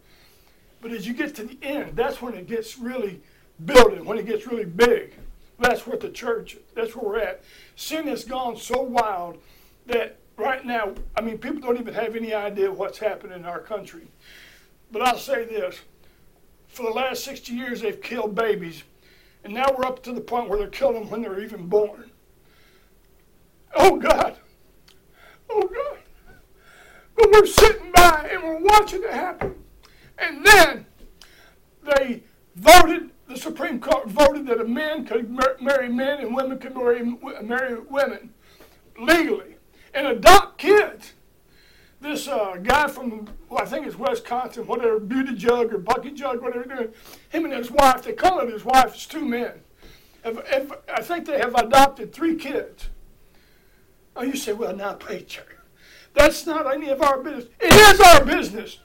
But 0.81 0.91
as 0.91 1.07
you 1.07 1.13
get 1.13 1.35
to 1.35 1.43
the 1.43 1.57
end, 1.61 1.95
that's 1.95 2.21
when 2.21 2.33
it 2.33 2.47
gets 2.47 2.77
really 2.77 3.21
building, 3.65 4.03
when 4.03 4.17
it 4.17 4.25
gets 4.25 4.47
really 4.47 4.65
big. 4.65 5.13
That's 5.59 5.85
what 5.85 5.99
the 5.99 6.09
church, 6.09 6.57
that's 6.73 6.95
where 6.95 7.05
we're 7.05 7.19
at. 7.19 7.43
Sin 7.75 8.07
has 8.07 8.25
gone 8.25 8.57
so 8.57 8.81
wild 8.81 9.37
that 9.85 10.17
right 10.37 10.65
now, 10.65 10.95
I 11.15 11.21
mean, 11.21 11.37
people 11.37 11.61
don't 11.61 11.79
even 11.79 11.93
have 11.93 12.15
any 12.15 12.33
idea 12.33 12.71
what's 12.71 12.97
happening 12.97 13.37
in 13.37 13.45
our 13.45 13.59
country. 13.59 14.07
But 14.91 15.03
I'll 15.03 15.17
say 15.17 15.45
this 15.45 15.79
for 16.67 16.83
the 16.83 16.89
last 16.89 17.23
60 17.23 17.53
years, 17.53 17.81
they've 17.81 18.01
killed 18.01 18.33
babies. 18.33 18.83
And 19.43 19.53
now 19.53 19.67
we're 19.77 19.85
up 19.85 20.01
to 20.03 20.13
the 20.13 20.21
point 20.21 20.49
where 20.49 20.57
they're 20.57 20.67
killing 20.67 21.01
them 21.01 21.09
when 21.09 21.21
they're 21.21 21.41
even 21.41 21.67
born. 21.67 22.11
Oh, 23.75 23.97
God. 23.97 24.35
Oh, 25.49 25.67
God. 25.67 25.97
But 27.15 27.31
we're 27.31 27.45
sitting 27.45 27.91
by 27.91 28.29
and 28.31 28.43
we're 28.43 28.59
watching 28.59 29.03
it 29.03 29.11
happen. 29.11 29.60
And 30.31 30.45
then 30.45 30.85
they 31.83 32.23
voted 32.55 33.09
the 33.27 33.35
Supreme 33.37 33.79
Court 33.79 34.07
voted 34.07 34.47
that 34.47 34.61
a 34.61 34.65
man 34.65 35.05
could 35.05 35.29
marry 35.59 35.89
men 35.89 36.21
and 36.21 36.33
women 36.33 36.57
could 36.57 36.75
marry, 36.75 37.03
marry 37.43 37.79
women 37.79 38.33
legally 38.97 39.55
and 39.93 40.07
adopt 40.07 40.57
kids. 40.57 41.13
This 41.99 42.27
uh, 42.27 42.57
guy 42.63 42.87
from, 42.87 43.27
well, 43.49 43.61
I 43.61 43.65
think 43.65 43.85
it's 43.85 43.97
Wisconsin, 43.97 44.65
whatever, 44.65 44.99
Beauty 44.99 45.35
Jug 45.35 45.73
or 45.73 45.77
Bucket 45.77 46.15
Jug, 46.15 46.41
whatever 46.41 46.63
they're 46.65 46.77
doing, 46.77 46.93
him 47.29 47.45
and 47.45 47.53
his 47.53 47.69
wife, 47.69 48.03
they 48.03 48.13
call 48.13 48.39
it 48.39 48.49
his 48.49 48.65
wife, 48.65 48.95
it's 48.95 49.05
two 49.05 49.23
men. 49.23 49.61
Have, 50.23 50.47
have, 50.47 50.79
I 50.93 51.01
think 51.01 51.25
they 51.25 51.39
have 51.39 51.55
adopted 51.55 52.11
three 52.13 52.35
kids. 52.35 52.87
Oh, 54.15 54.23
you 54.23 54.35
say, 54.35 54.53
well, 54.53 54.75
now, 54.75 54.93
preacher, 54.93 55.45
that's 56.13 56.45
not 56.45 56.73
any 56.73 56.89
of 56.89 57.01
our 57.01 57.21
business. 57.21 57.53
It 57.59 57.73
is 57.73 57.99
our 57.99 58.25
business. 58.25 58.79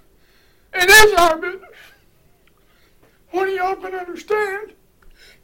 It 0.77 0.91
is 0.91 1.15
our 1.15 1.39
business. 1.39 1.71
When 3.31 3.55
y'all 3.55 3.77
can 3.77 3.95
understand, 3.95 4.75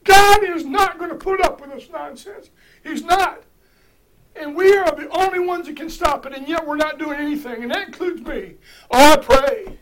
God 0.04 0.44
is 0.44 0.64
not 0.64 0.98
going 0.98 1.10
to 1.10 1.16
put 1.16 1.40
up 1.40 1.60
with 1.60 1.70
this 1.70 1.88
nonsense. 1.90 2.50
He's 2.84 3.02
not. 3.02 3.42
And 4.36 4.56
we 4.56 4.76
are 4.76 4.94
the 4.94 5.08
only 5.10 5.40
ones 5.40 5.66
that 5.66 5.76
can 5.76 5.90
stop 5.90 6.26
it, 6.26 6.34
and 6.34 6.48
yet 6.48 6.66
we're 6.66 6.76
not 6.76 6.98
doing 6.98 7.18
anything, 7.18 7.62
and 7.62 7.70
that 7.70 7.86
includes 7.88 8.22
me. 8.22 8.54
Oh, 8.90 9.12
I 9.12 9.16
pray. 9.16 9.78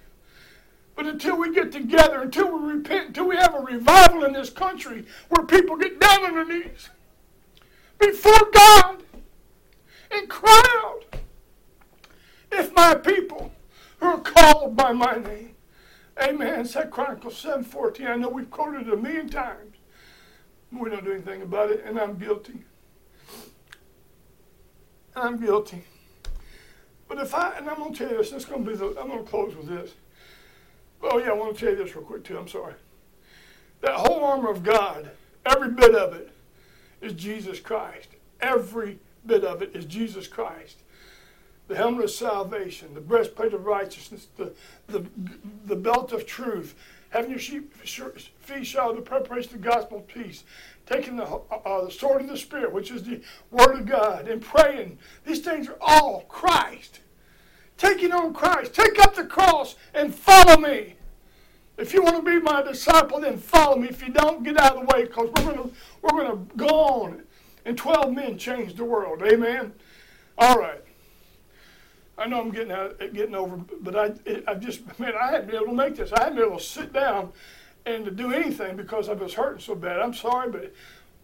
But 0.95 1.07
until 1.07 1.37
we 1.37 1.55
get 1.55 1.73
together, 1.73 2.21
until 2.23 2.59
we 2.59 2.73
repent, 2.75 3.09
until 3.09 3.29
we 3.29 3.37
have 3.37 3.55
a 3.55 3.61
revival 3.61 4.25
in 4.25 4.33
this 4.33 4.51
country 4.51 5.07
where 5.29 5.47
people 5.47 5.77
get 5.77 5.99
down 5.99 6.25
on 6.25 6.35
their 6.35 6.45
knees 6.45 6.91
before 7.99 8.51
God 8.53 9.03
and 10.11 10.29
cry 10.29 10.63
out, 10.85 11.21
if 12.53 12.75
my 12.75 12.95
people 12.95 13.53
who 14.01 14.07
are 14.07 14.21
called 14.21 14.77
by 14.77 14.93
my 14.93 15.17
name, 15.17 15.55
amen, 16.21 16.65
Second 16.65 16.91
Chronicles 16.91 17.43
7.14, 17.43 18.09
I 18.09 18.17
know 18.17 18.29
we've 18.29 18.51
quoted 18.51 18.89
it 18.89 18.93
a 18.93 18.97
million 18.97 19.29
times. 19.29 19.77
We 20.73 20.89
don't 20.89 21.05
do 21.05 21.13
anything 21.13 21.43
about 21.43 21.71
it, 21.71 21.85
and 21.85 21.99
I'm 21.99 22.17
guilty. 22.17 22.65
I'm 25.17 25.39
guilty. 25.39 25.85
But 27.09 27.19
if 27.19 27.35
I, 27.35 27.57
and 27.57 27.69
I'm 27.69 27.77
going 27.77 27.93
to 27.93 27.99
tell 27.99 28.11
you 28.11 28.19
this, 28.19 28.31
this 28.31 28.45
is 28.45 28.49
going 28.49 28.65
to 28.65 28.71
be 28.71 28.77
the, 28.77 28.89
I'm 29.01 29.09
going 29.09 29.25
to 29.25 29.29
close 29.29 29.57
with 29.57 29.67
this. 29.67 29.95
Oh, 31.03 31.19
yeah, 31.19 31.31
I 31.31 31.33
want 31.33 31.57
to 31.57 31.61
tell 31.61 31.71
you 31.71 31.85
this 31.85 31.97
real 31.97 32.05
quick, 32.05 32.23
too. 32.23 32.39
I'm 32.39 32.47
sorry. 32.47 32.75
That 33.81 33.95
whole 33.95 34.23
armor 34.25 34.51
of 34.51 34.63
God, 34.63 35.11
every 35.45 35.71
bit 35.71 35.95
of 35.95 36.15
it, 36.15 36.31
is 37.01 37.15
Jesus 37.15 37.59
Christ. 37.59 38.09
Every 38.41 38.99
bit 39.27 39.43
of 39.43 39.63
it 39.63 39.75
is 39.75 39.87
Jesus 39.87 40.29
Christ. 40.29 40.83
The 41.70 41.76
helmet 41.76 42.02
of 42.02 42.11
salvation, 42.11 42.94
the 42.94 43.00
breastplate 43.00 43.54
of 43.54 43.64
righteousness, 43.64 44.26
the, 44.37 44.52
the, 44.88 45.06
the 45.66 45.76
belt 45.76 46.11
of 46.11 46.26
truth, 46.26 46.74
having 47.11 47.30
your 47.30 47.38
feet 47.38 47.70
shod 48.66 48.96
the 48.96 49.00
preparation 49.00 49.54
of 49.54 49.62
the 49.62 49.68
gospel 49.68 49.98
of 49.98 50.09
peace, 50.09 50.42
taking 50.85 51.14
the, 51.14 51.22
uh, 51.24 51.85
the 51.85 51.90
sword 51.92 52.22
of 52.22 52.28
the 52.28 52.37
Spirit, 52.37 52.72
which 52.72 52.90
is 52.90 53.04
the 53.04 53.20
Word 53.52 53.78
of 53.78 53.87
God, 53.87 54.26
and 54.26 54.42
praying. 54.42 54.98
These 55.24 55.42
things 55.42 55.68
are 55.68 55.78
all 55.80 56.22
Christ. 56.22 56.98
Taking 57.78 58.11
on 58.11 58.35
Christ. 58.35 58.74
Take 58.74 58.98
up 58.98 59.14
the 59.14 59.24
cross 59.24 59.76
and 59.94 60.12
follow 60.12 60.56
me. 60.56 60.96
If 61.78 61.94
you 61.94 62.02
want 62.02 62.16
to 62.16 62.22
be 62.22 62.40
my 62.40 62.62
disciple, 62.62 63.20
then 63.20 63.38
follow 63.38 63.76
me. 63.76 63.87
If 63.87 64.02
you 64.02 64.12
don't, 64.12 64.42
get 64.42 64.59
out 64.59 64.76
of 64.76 64.80
the 64.80 64.92
way 64.92 65.04
because 65.04 65.30
we're 65.37 65.52
going 65.54 65.70
to 65.70 65.74
we're 66.02 66.26
to 66.26 66.37
go 66.56 66.66
on. 66.66 67.22
And 67.64 67.78
12 67.78 68.12
men 68.12 68.38
changed 68.38 68.76
the 68.76 68.85
world. 68.85 69.22
Amen. 69.22 69.72
All 70.37 70.56
right. 70.56 70.83
I 72.20 72.26
know 72.26 72.38
I'm 72.38 72.50
getting 72.50 72.70
out, 72.70 72.98
getting 72.98 73.35
over, 73.35 73.56
but 73.80 73.96
I, 73.96 74.12
I 74.46 74.54
just, 74.54 74.83
man, 74.98 75.14
I 75.18 75.30
hadn't 75.30 75.46
been 75.46 75.56
able 75.56 75.68
to 75.68 75.72
make 75.72 75.96
this. 75.96 76.12
I 76.12 76.24
hadn't 76.24 76.37
been 76.37 76.48
able 76.48 76.59
to 76.59 76.62
sit 76.62 76.92
down 76.92 77.33
and 77.87 78.04
to 78.04 78.11
do 78.11 78.30
anything 78.30 78.76
because 78.76 79.09
I 79.09 79.14
was 79.14 79.33
hurting 79.33 79.62
so 79.62 79.74
bad. 79.74 80.00
I'm 80.00 80.12
sorry, 80.12 80.50
but 80.50 80.74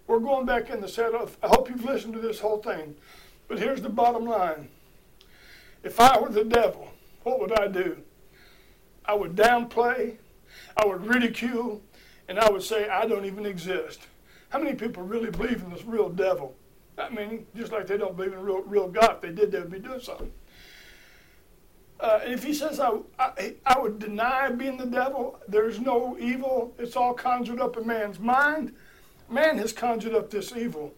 we're 0.06 0.20
going 0.20 0.46
back 0.46 0.70
in 0.70 0.80
the 0.80 0.88
set. 0.88 1.12
I 1.14 1.48
hope 1.48 1.68
you've 1.68 1.84
listened 1.84 2.14
to 2.14 2.20
this 2.20 2.40
whole 2.40 2.62
thing. 2.62 2.96
But 3.46 3.58
here's 3.58 3.82
the 3.82 3.90
bottom 3.90 4.24
line. 4.24 4.70
If 5.82 6.00
I 6.00 6.18
were 6.18 6.30
the 6.30 6.44
devil, 6.44 6.90
what 7.24 7.40
would 7.40 7.52
I 7.52 7.68
do? 7.68 7.98
I 9.04 9.12
would 9.12 9.36
downplay, 9.36 10.16
I 10.78 10.86
would 10.86 11.06
ridicule, 11.06 11.82
and 12.26 12.40
I 12.40 12.50
would 12.50 12.62
say, 12.62 12.88
I 12.88 13.06
don't 13.06 13.26
even 13.26 13.44
exist. 13.44 14.00
How 14.48 14.60
many 14.60 14.74
people 14.74 15.02
really 15.02 15.30
believe 15.30 15.62
in 15.62 15.70
this 15.70 15.84
real 15.84 16.08
devil? 16.08 16.56
Not 16.96 17.12
many, 17.12 17.44
just 17.54 17.70
like 17.70 17.86
they 17.86 17.98
don't 17.98 18.16
believe 18.16 18.32
in 18.32 18.40
real, 18.40 18.62
real 18.62 18.88
God. 18.88 19.16
If 19.16 19.20
they 19.20 19.32
did, 19.32 19.52
they 19.52 19.60
would 19.60 19.70
be 19.70 19.78
doing 19.78 20.00
something. 20.00 20.32
Uh, 21.98 22.20
if 22.24 22.44
he 22.44 22.52
says 22.52 22.78
I, 22.78 22.98
I, 23.18 23.54
I, 23.64 23.78
would 23.78 23.98
deny 23.98 24.50
being 24.50 24.76
the 24.76 24.86
devil, 24.86 25.40
there's 25.48 25.80
no 25.80 26.16
evil. 26.18 26.74
It's 26.78 26.94
all 26.94 27.14
conjured 27.14 27.58
up 27.58 27.78
in 27.78 27.86
man's 27.86 28.18
mind. 28.18 28.74
Man 29.30 29.56
has 29.58 29.72
conjured 29.72 30.14
up 30.14 30.30
this 30.30 30.54
evil. 30.54 30.92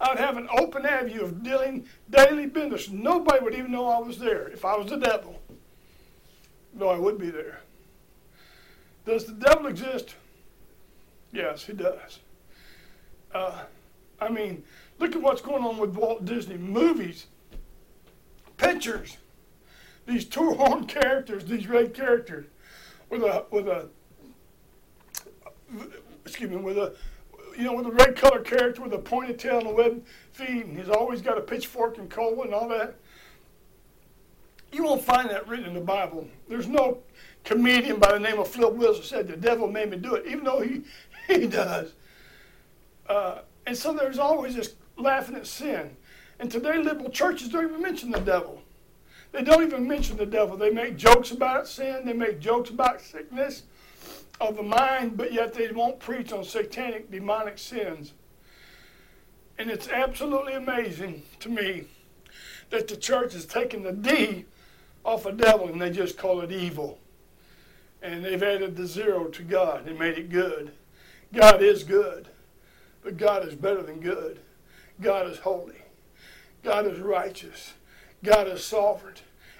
I'd 0.00 0.18
have 0.18 0.36
an 0.36 0.48
open 0.58 0.84
avenue 0.84 1.22
of 1.22 1.42
dealing 1.42 1.86
daily 2.10 2.46
business. 2.46 2.90
Nobody 2.90 3.42
would 3.42 3.54
even 3.54 3.72
know 3.72 3.86
I 3.86 4.00
was 4.00 4.18
there 4.18 4.48
if 4.48 4.64
I 4.64 4.76
was 4.76 4.90
the 4.90 4.98
devil. 4.98 5.40
No, 6.74 6.88
I 6.88 6.98
would 6.98 7.18
be 7.18 7.30
there. 7.30 7.60
Does 9.06 9.24
the 9.24 9.32
devil 9.32 9.66
exist? 9.66 10.14
Yes, 11.32 11.64
he 11.64 11.72
does. 11.72 12.18
Uh, 13.34 13.62
I 14.20 14.28
mean, 14.28 14.62
look 14.98 15.16
at 15.16 15.22
what's 15.22 15.40
going 15.40 15.64
on 15.64 15.78
with 15.78 15.94
Walt 15.94 16.24
Disney 16.24 16.58
movies, 16.58 17.26
pictures 18.58 19.16
these 20.06 20.24
two 20.24 20.54
horned 20.54 20.88
characters, 20.88 21.44
these 21.44 21.68
red 21.68 21.94
characters, 21.94 22.46
with 23.10 23.22
a 23.22 23.44
with 23.50 23.68
a 23.68 23.88
excuse 26.24 26.50
me, 26.50 26.56
with 26.56 26.78
a 26.78 26.94
you 27.56 27.64
know, 27.64 27.74
with 27.74 27.86
a 27.86 27.90
red 27.90 28.16
colored 28.16 28.44
character 28.44 28.82
with 28.82 28.92
a 28.92 28.98
pointed 28.98 29.38
tail 29.38 29.58
and 29.58 29.68
a 29.68 29.72
web 29.72 30.04
feet, 30.32 30.64
and 30.64 30.76
he's 30.76 30.88
always 30.88 31.20
got 31.20 31.38
a 31.38 31.40
pitchfork 31.40 31.98
and 31.98 32.08
coal 32.08 32.42
and 32.42 32.54
all 32.54 32.68
that. 32.68 32.96
You 34.72 34.84
won't 34.84 35.04
find 35.04 35.28
that 35.30 35.46
written 35.46 35.66
in 35.66 35.74
the 35.74 35.80
Bible. 35.80 36.26
There's 36.48 36.66
no 36.66 36.98
comedian 37.44 37.98
by 37.98 38.12
the 38.12 38.20
name 38.20 38.38
of 38.38 38.48
Flip 38.48 38.72
Wilson 38.72 39.04
said 39.04 39.28
the 39.28 39.36
devil 39.36 39.68
made 39.68 39.90
me 39.90 39.98
do 39.98 40.14
it, 40.14 40.26
even 40.26 40.44
though 40.44 40.60
he 40.60 40.82
he 41.28 41.46
does. 41.46 41.92
Uh, 43.06 43.40
and 43.66 43.76
so 43.76 43.92
there's 43.92 44.18
always 44.18 44.54
this 44.56 44.74
laughing 44.96 45.36
at 45.36 45.46
sin. 45.46 45.96
And 46.38 46.50
today 46.50 46.78
liberal 46.78 47.10
churches 47.10 47.48
don't 47.48 47.64
even 47.68 47.82
mention 47.82 48.10
the 48.10 48.20
devil. 48.20 48.62
They 49.32 49.42
don't 49.42 49.62
even 49.62 49.88
mention 49.88 50.18
the 50.18 50.26
devil. 50.26 50.56
They 50.56 50.70
make 50.70 50.96
jokes 50.96 51.30
about 51.30 51.66
sin, 51.66 52.02
they 52.04 52.12
make 52.12 52.38
jokes 52.38 52.70
about 52.70 53.00
sickness 53.00 53.62
of 54.40 54.56
the 54.56 54.62
mind, 54.62 55.16
but 55.16 55.32
yet 55.32 55.54
they 55.54 55.70
won't 55.70 55.98
preach 55.98 56.32
on 56.32 56.44
satanic, 56.44 57.10
demonic 57.10 57.58
sins. 57.58 58.12
And 59.58 59.70
it's 59.70 59.88
absolutely 59.88 60.54
amazing 60.54 61.22
to 61.40 61.48
me 61.48 61.84
that 62.70 62.88
the 62.88 62.96
church 62.96 63.32
has 63.34 63.46
taken 63.46 63.82
the 63.82 63.92
D 63.92 64.44
off 65.04 65.26
of 65.26 65.36
devil 65.36 65.68
and 65.68 65.80
they 65.80 65.90
just 65.90 66.18
call 66.18 66.40
it 66.40 66.50
evil. 66.50 66.98
And 68.02 68.24
they've 68.24 68.42
added 68.42 68.76
the 68.76 68.86
zero 68.86 69.26
to 69.26 69.42
God 69.42 69.86
and 69.86 69.98
made 69.98 70.18
it 70.18 70.30
good. 70.30 70.72
God 71.32 71.62
is 71.62 71.84
good, 71.84 72.28
but 73.02 73.16
God 73.16 73.46
is 73.46 73.54
better 73.54 73.82
than 73.82 74.00
good. 74.00 74.40
God 75.00 75.30
is 75.30 75.38
holy. 75.38 75.82
God 76.62 76.86
is 76.86 76.98
righteous. 76.98 77.74
God 78.24 78.48
is 78.48 78.64
sovereign. 78.64 79.14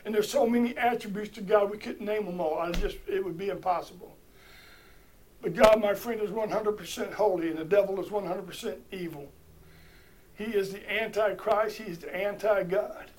And 0.05 0.15
there's 0.15 0.31
so 0.31 0.47
many 0.47 0.77
attributes 0.77 1.35
to 1.37 1.43
God, 1.43 1.71
we 1.71 1.79
couldn't 1.79 2.05
name 2.05 2.27
them 2.27 2.41
all. 2.41 2.59
I 2.59 2.73
just, 2.73 2.97
it 3.07 3.25
would 3.25 3.39
be 3.39 3.49
impossible. 3.49 4.17
But 5.41 5.55
God, 5.55 5.81
my 5.81 5.95
friend, 5.95 6.21
is 6.21 6.31
100% 6.31 7.13
holy, 7.13 7.51
and 7.51 7.59
the 7.59 7.65
devil 7.65 8.01
is 8.01 8.09
100% 8.09 8.77
evil. 8.91 9.29
He 10.37 10.45
is 10.45 10.73
the 10.73 10.93
antichrist. 10.93 11.79
He 11.79 11.85
is 11.85 11.99
the 11.99 12.15
anti-God. 12.15 13.11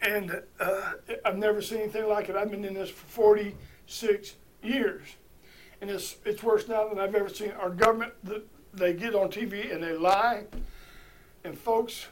And 0.00 0.42
uh, 0.58 0.92
I've 1.24 1.38
never 1.38 1.62
seen 1.62 1.80
anything 1.80 2.08
like 2.08 2.28
it. 2.28 2.36
I've 2.36 2.50
been 2.50 2.64
in 2.64 2.74
this 2.74 2.90
for 2.90 3.06
46 3.06 4.34
years. 4.62 5.02
And 5.80 5.90
it's, 5.90 6.16
it's 6.24 6.42
worse 6.42 6.68
now 6.68 6.88
than 6.88 6.98
I've 6.98 7.14
ever 7.14 7.28
seen. 7.28 7.52
Our 7.52 7.70
government, 7.70 8.12
they 8.72 8.92
get 8.92 9.14
on 9.14 9.28
TV 9.30 9.72
and 9.72 9.82
they 9.82 9.96
lie. 9.96 10.44
And 11.44 11.58
folks, 11.58 12.06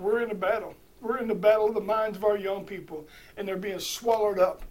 we're 0.00 0.22
in 0.22 0.30
a 0.30 0.34
battle. 0.34 0.74
We're 1.00 1.18
in 1.18 1.28
the 1.28 1.34
battle 1.34 1.68
of 1.68 1.74
the 1.74 1.80
minds 1.80 2.16
of 2.18 2.24
our 2.24 2.36
young 2.36 2.64
people, 2.64 3.06
and 3.36 3.46
they're 3.46 3.56
being 3.56 3.78
swallowed 3.78 4.38
up. 4.38 4.62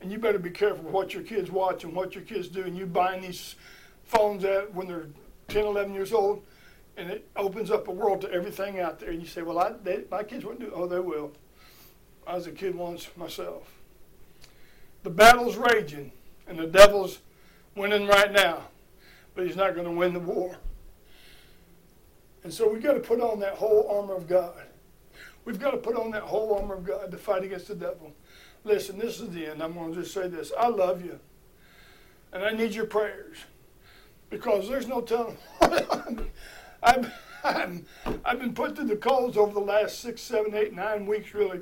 And 0.00 0.10
you 0.10 0.18
better 0.18 0.38
be 0.38 0.50
careful 0.50 0.84
what 0.84 1.12
your 1.12 1.22
kids 1.22 1.50
watch 1.50 1.84
and 1.84 1.94
what 1.94 2.14
your 2.14 2.24
kids 2.24 2.48
do. 2.48 2.62
And 2.62 2.76
you 2.76 2.86
buying 2.86 3.22
these 3.22 3.56
phones 4.04 4.44
at 4.44 4.74
when 4.74 4.86
they're 4.86 5.08
10, 5.48 5.66
11 5.66 5.94
years 5.94 6.12
old, 6.12 6.42
and 6.96 7.10
it 7.10 7.28
opens 7.36 7.70
up 7.70 7.88
a 7.88 7.92
world 7.92 8.20
to 8.22 8.32
everything 8.32 8.80
out 8.80 8.98
there. 8.98 9.10
And 9.10 9.20
you 9.20 9.26
say, 9.26 9.42
well, 9.42 9.58
I, 9.58 9.72
they, 9.82 10.04
my 10.10 10.22
kids 10.22 10.44
wouldn't 10.44 10.60
do 10.60 10.72
Oh, 10.74 10.86
they 10.86 11.00
will. 11.00 11.32
I 12.26 12.34
was 12.34 12.46
a 12.46 12.52
kid 12.52 12.74
once 12.74 13.08
myself. 13.16 13.72
The 15.02 15.10
battle's 15.10 15.56
raging, 15.56 16.12
and 16.46 16.58
the 16.58 16.66
devil's 16.66 17.20
winning 17.74 18.06
right 18.06 18.30
now, 18.30 18.64
but 19.34 19.46
he's 19.46 19.56
not 19.56 19.74
going 19.74 19.86
to 19.86 19.92
win 19.92 20.12
the 20.12 20.20
war. 20.20 20.56
And 22.42 22.52
so 22.52 22.68
we've 22.68 22.82
got 22.82 22.94
to 22.94 23.00
put 23.00 23.20
on 23.20 23.40
that 23.40 23.54
whole 23.54 23.86
armor 23.90 24.14
of 24.14 24.28
God. 24.28 24.54
We've 25.44 25.58
got 25.58 25.72
to 25.72 25.76
put 25.78 25.96
on 25.96 26.10
that 26.12 26.22
whole 26.22 26.54
armor 26.54 26.74
of 26.74 26.84
God 26.84 27.10
to 27.10 27.16
fight 27.16 27.44
against 27.44 27.68
the 27.68 27.74
devil. 27.74 28.12
Listen, 28.64 28.98
this 28.98 29.20
is 29.20 29.30
the 29.30 29.46
end. 29.46 29.62
I'm 29.62 29.74
going 29.74 29.94
to 29.94 30.02
just 30.02 30.12
say 30.12 30.28
this. 30.28 30.52
I 30.58 30.68
love 30.68 31.04
you. 31.04 31.18
And 32.32 32.44
I 32.44 32.52
need 32.52 32.74
your 32.74 32.86
prayers. 32.86 33.38
Because 34.28 34.68
there's 34.68 34.86
no 34.86 35.00
telling. 35.00 35.36
I've, 36.82 37.12
I've, 37.42 37.82
I've 38.24 38.38
been 38.38 38.54
put 38.54 38.76
through 38.76 38.86
the 38.86 38.96
coals 38.96 39.36
over 39.36 39.52
the 39.52 39.60
last 39.60 40.00
six, 40.00 40.22
seven, 40.22 40.54
eight, 40.54 40.72
nine 40.72 41.06
weeks, 41.06 41.34
really, 41.34 41.60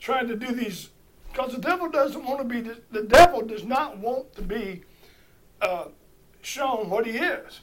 trying 0.00 0.28
to 0.28 0.36
do 0.36 0.54
these. 0.54 0.90
Because 1.30 1.52
the 1.52 1.60
devil 1.60 1.90
doesn't 1.90 2.24
want 2.24 2.38
to 2.38 2.44
be, 2.44 2.70
the 2.90 3.02
devil 3.02 3.42
does 3.42 3.64
not 3.64 3.98
want 3.98 4.34
to 4.36 4.42
be 4.42 4.84
uh, 5.60 5.86
shown 6.40 6.88
what 6.88 7.06
he 7.06 7.18
is. 7.18 7.60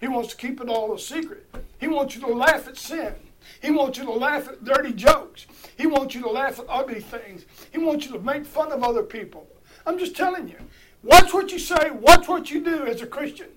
He 0.00 0.08
wants 0.08 0.30
to 0.30 0.36
keep 0.36 0.60
it 0.60 0.68
all 0.68 0.92
a 0.94 0.98
secret. 0.98 1.46
He 1.78 1.88
wants 1.88 2.14
you 2.14 2.20
to 2.22 2.28
laugh 2.28 2.68
at 2.68 2.76
sin. 2.76 3.14
He 3.60 3.70
wants 3.70 3.98
you 3.98 4.04
to 4.04 4.12
laugh 4.12 4.48
at 4.48 4.64
dirty 4.64 4.92
jokes. 4.92 5.46
He 5.76 5.86
wants 5.86 6.14
you 6.14 6.20
to 6.22 6.30
laugh 6.30 6.58
at 6.58 6.66
ugly 6.68 7.00
things. 7.00 7.44
He 7.72 7.78
wants 7.78 8.06
you 8.06 8.12
to 8.12 8.20
make 8.20 8.44
fun 8.46 8.72
of 8.72 8.82
other 8.82 9.02
people. 9.02 9.46
I'm 9.86 9.98
just 9.98 10.14
telling 10.16 10.48
you. 10.48 10.58
Watch 11.02 11.32
what 11.32 11.52
you 11.52 11.58
say, 11.58 11.90
watch 11.90 12.26
what 12.28 12.50
you 12.50 12.62
do 12.62 12.86
as 12.86 13.00
a 13.02 13.06
Christian. 13.06 13.48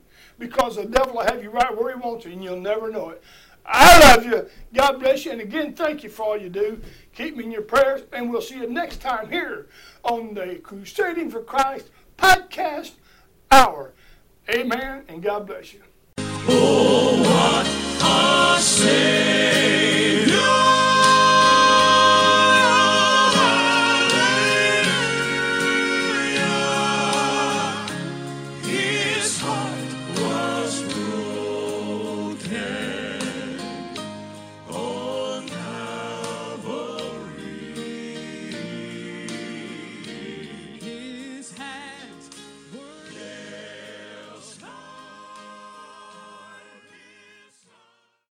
because 0.42 0.76
the 0.76 0.86
devil 0.86 1.14
will 1.14 1.26
have 1.26 1.42
you 1.42 1.50
right 1.52 1.78
where 1.78 1.94
he 1.94 2.00
wants 2.00 2.26
you 2.26 2.32
and 2.32 2.44
you'll 2.44 2.60
never 2.60 2.90
know 2.90 3.10
it. 3.10 3.24
I 3.66 4.16
love 4.16 4.26
you. 4.26 4.50
God 4.74 5.00
bless 5.00 5.24
you. 5.24 5.32
And 5.32 5.40
again, 5.40 5.74
thank 5.74 6.04
you 6.04 6.10
for 6.10 6.24
all 6.24 6.38
you 6.38 6.50
do. 6.50 6.82
Keep 7.14 7.38
me 7.38 7.44
in 7.44 7.52
your 7.52 7.62
prayers, 7.62 8.02
and 8.12 8.30
we'll 8.32 8.42
see 8.42 8.56
you 8.56 8.68
next 8.68 9.02
time 9.02 9.30
here 9.30 9.68
on 10.04 10.34
the 10.34 10.56
Crusading 10.64 11.30
for 11.30 11.44
Christ 11.44 11.92
podcast 12.18 12.94
hour. 13.52 13.94
Amen, 14.50 15.04
and 15.08 15.22
God 15.22 15.46
bless 15.46 15.74
you. 15.74 15.82
Oh, 16.48 17.22
what 17.22 17.68
a 18.02 18.60